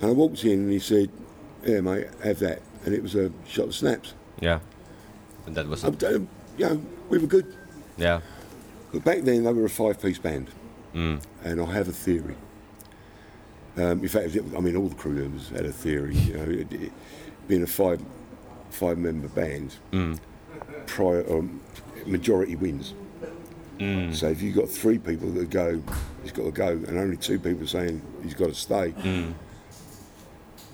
I 0.02 0.08
walked 0.12 0.44
in 0.44 0.52
and 0.62 0.72
he 0.72 0.80
said, 0.80 1.10
"Yeah, 1.64 1.82
mate, 1.82 2.08
have 2.24 2.40
that." 2.40 2.62
And 2.86 2.94
it 2.96 3.04
was 3.04 3.16
a 3.16 3.32
shot 3.48 3.66
of 3.68 3.76
snaps. 3.76 4.14
yeah. 4.40 4.60
And 5.46 5.56
that 5.56 5.68
was 5.68 5.84
it. 5.84 6.04
um, 6.04 6.28
you 6.58 6.66
know, 6.70 6.82
we 7.10 7.18
were 7.18 7.28
good. 7.28 7.56
Yeah. 7.98 8.22
But 8.92 9.04
back 9.04 9.22
then 9.22 9.44
they 9.44 9.54
were 9.54 9.66
a 9.66 9.70
five-piece 9.70 10.20
band, 10.20 10.50
and 10.94 11.22
I 11.62 11.66
have 11.66 11.88
a 11.88 11.92
theory. 11.92 12.36
Um, 13.78 14.02
in 14.02 14.08
fact, 14.08 14.36
I 14.56 14.60
mean, 14.60 14.76
all 14.76 14.88
the 14.90 14.96
crew 14.96 15.14
members 15.14 15.50
had 15.50 15.66
a 15.66 15.72
theory. 15.72 16.16
You 16.16 16.34
know, 16.38 16.44
it, 16.44 16.72
it, 16.74 16.92
being 17.48 17.64
a 17.64 17.68
five 17.68 18.02
five-member 18.72 19.28
band, 19.30 19.76
prior 20.86 21.26
um, 21.32 21.60
majority 22.06 22.56
wins. 22.56 22.94
So 23.80 24.28
if 24.28 24.42
you've 24.42 24.56
got 24.56 24.68
three 24.70 24.98
people 25.00 25.30
that 25.32 25.50
go, 25.50 25.82
he's 26.22 26.34
got 26.34 26.44
to 26.44 26.52
go, 26.52 26.68
and 26.68 26.98
only 26.98 27.16
two 27.16 27.40
people 27.40 27.66
saying 27.66 28.02
he's 28.22 28.34
got 28.34 28.48
to 28.48 28.54
stay, 28.54 28.94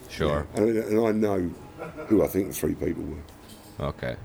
Sure. 0.10 0.48
and, 0.56 0.70
and 0.78 1.08
I 1.08 1.12
know 1.12 1.52
who 2.08 2.24
I 2.24 2.28
think 2.28 2.48
the 2.48 2.54
three 2.54 2.74
people 2.76 3.04
were. 3.04 3.86
Okay. 3.88 4.16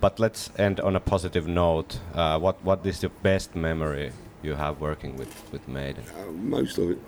But 0.00 0.18
let's 0.18 0.48
end 0.58 0.80
on 0.80 0.96
a 0.96 1.00
positive 1.00 1.46
note. 1.46 2.00
Uh, 2.14 2.38
what 2.38 2.64
what 2.64 2.86
is 2.86 3.00
the 3.00 3.10
best 3.22 3.54
memory 3.54 4.12
you 4.42 4.54
have 4.54 4.80
working 4.80 5.16
with 5.16 5.34
with 5.52 5.68
Maiden? 5.68 6.04
Uh, 6.18 6.30
most 6.32 6.78
of 6.78 6.90
it, 6.92 6.98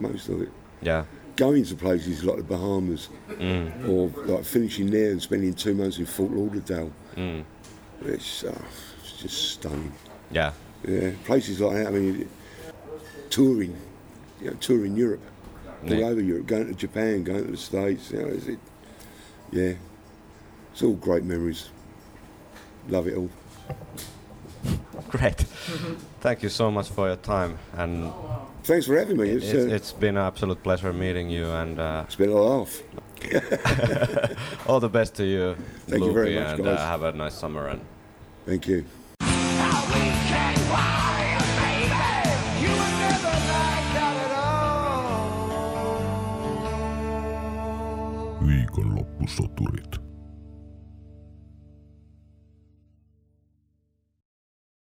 most 0.00 0.28
of 0.28 0.42
it. 0.42 0.50
Yeah. 0.82 1.04
Going 1.36 1.64
to 1.64 1.74
places 1.76 2.24
like 2.24 2.38
the 2.38 2.42
Bahamas, 2.42 3.08
or 3.86 4.08
like 4.26 4.44
finishing 4.44 4.90
there 4.90 5.10
and 5.12 5.22
spending 5.22 5.54
two 5.54 5.74
months 5.74 5.98
in 5.98 6.06
Fort 6.06 6.32
Lauderdale. 6.32 6.92
It's, 8.04 8.44
uh, 8.44 8.60
it's 9.00 9.12
just 9.22 9.52
stunning. 9.52 9.92
Yeah. 10.30 10.52
Yeah, 10.86 11.10
places 11.24 11.60
like 11.60 11.76
that. 11.76 11.86
I 11.88 11.90
mean, 11.90 12.28
touring, 13.30 13.76
you 14.40 14.50
know, 14.50 14.56
touring 14.60 14.96
Europe, 14.96 15.20
all 15.84 15.94
Yeah. 15.94 16.06
over 16.06 16.20
Europe, 16.20 16.46
going 16.46 16.66
to 16.68 16.74
Japan, 16.74 17.24
going 17.24 17.44
to 17.46 17.50
the 17.50 17.56
States. 17.56 18.10
You 18.12 18.20
know, 18.20 18.26
is 18.28 18.46
it? 18.48 18.58
Yeah, 19.50 19.72
it's 20.72 20.82
all 20.82 20.94
great 20.94 21.24
memories. 21.24 21.68
Love 22.88 23.08
it 23.08 23.16
all. 23.16 23.30
Great. 25.16 25.40
Thank 26.20 26.42
you 26.42 26.48
so 26.48 26.70
much 26.70 26.88
for 26.90 27.06
your 27.06 27.16
time, 27.16 27.58
and 27.76 28.12
Thanks 28.64 28.86
for 28.86 28.98
having 28.98 29.16
me. 29.16 29.30
It's, 29.30 29.46
it's, 29.46 29.72
uh, 29.72 29.74
it's 29.74 29.92
been 29.92 30.18
an 30.18 30.26
absolute 30.26 30.62
pleasure 30.62 30.92
meeting 30.92 31.30
you. 31.30 31.46
And 31.46 31.78
uh, 31.78 32.04
it's 32.06 32.16
been 32.16 32.28
a 32.28 32.34
laugh. 32.34 32.82
all 34.66 34.78
the 34.80 34.90
best 34.90 35.14
to 35.14 35.24
you, 35.24 35.56
Thank 35.86 36.04
you 36.04 36.12
very 36.12 36.34
much, 36.34 36.54
and 36.54 36.64
guys. 36.64 36.78
Uh, 36.78 36.86
have 36.86 37.02
a 37.02 37.12
nice 37.12 37.34
summer. 37.34 37.68
And 37.68 37.80
Thank 38.44 38.66
you. 38.68 38.84
Viikonloppusoturit. 48.42 50.07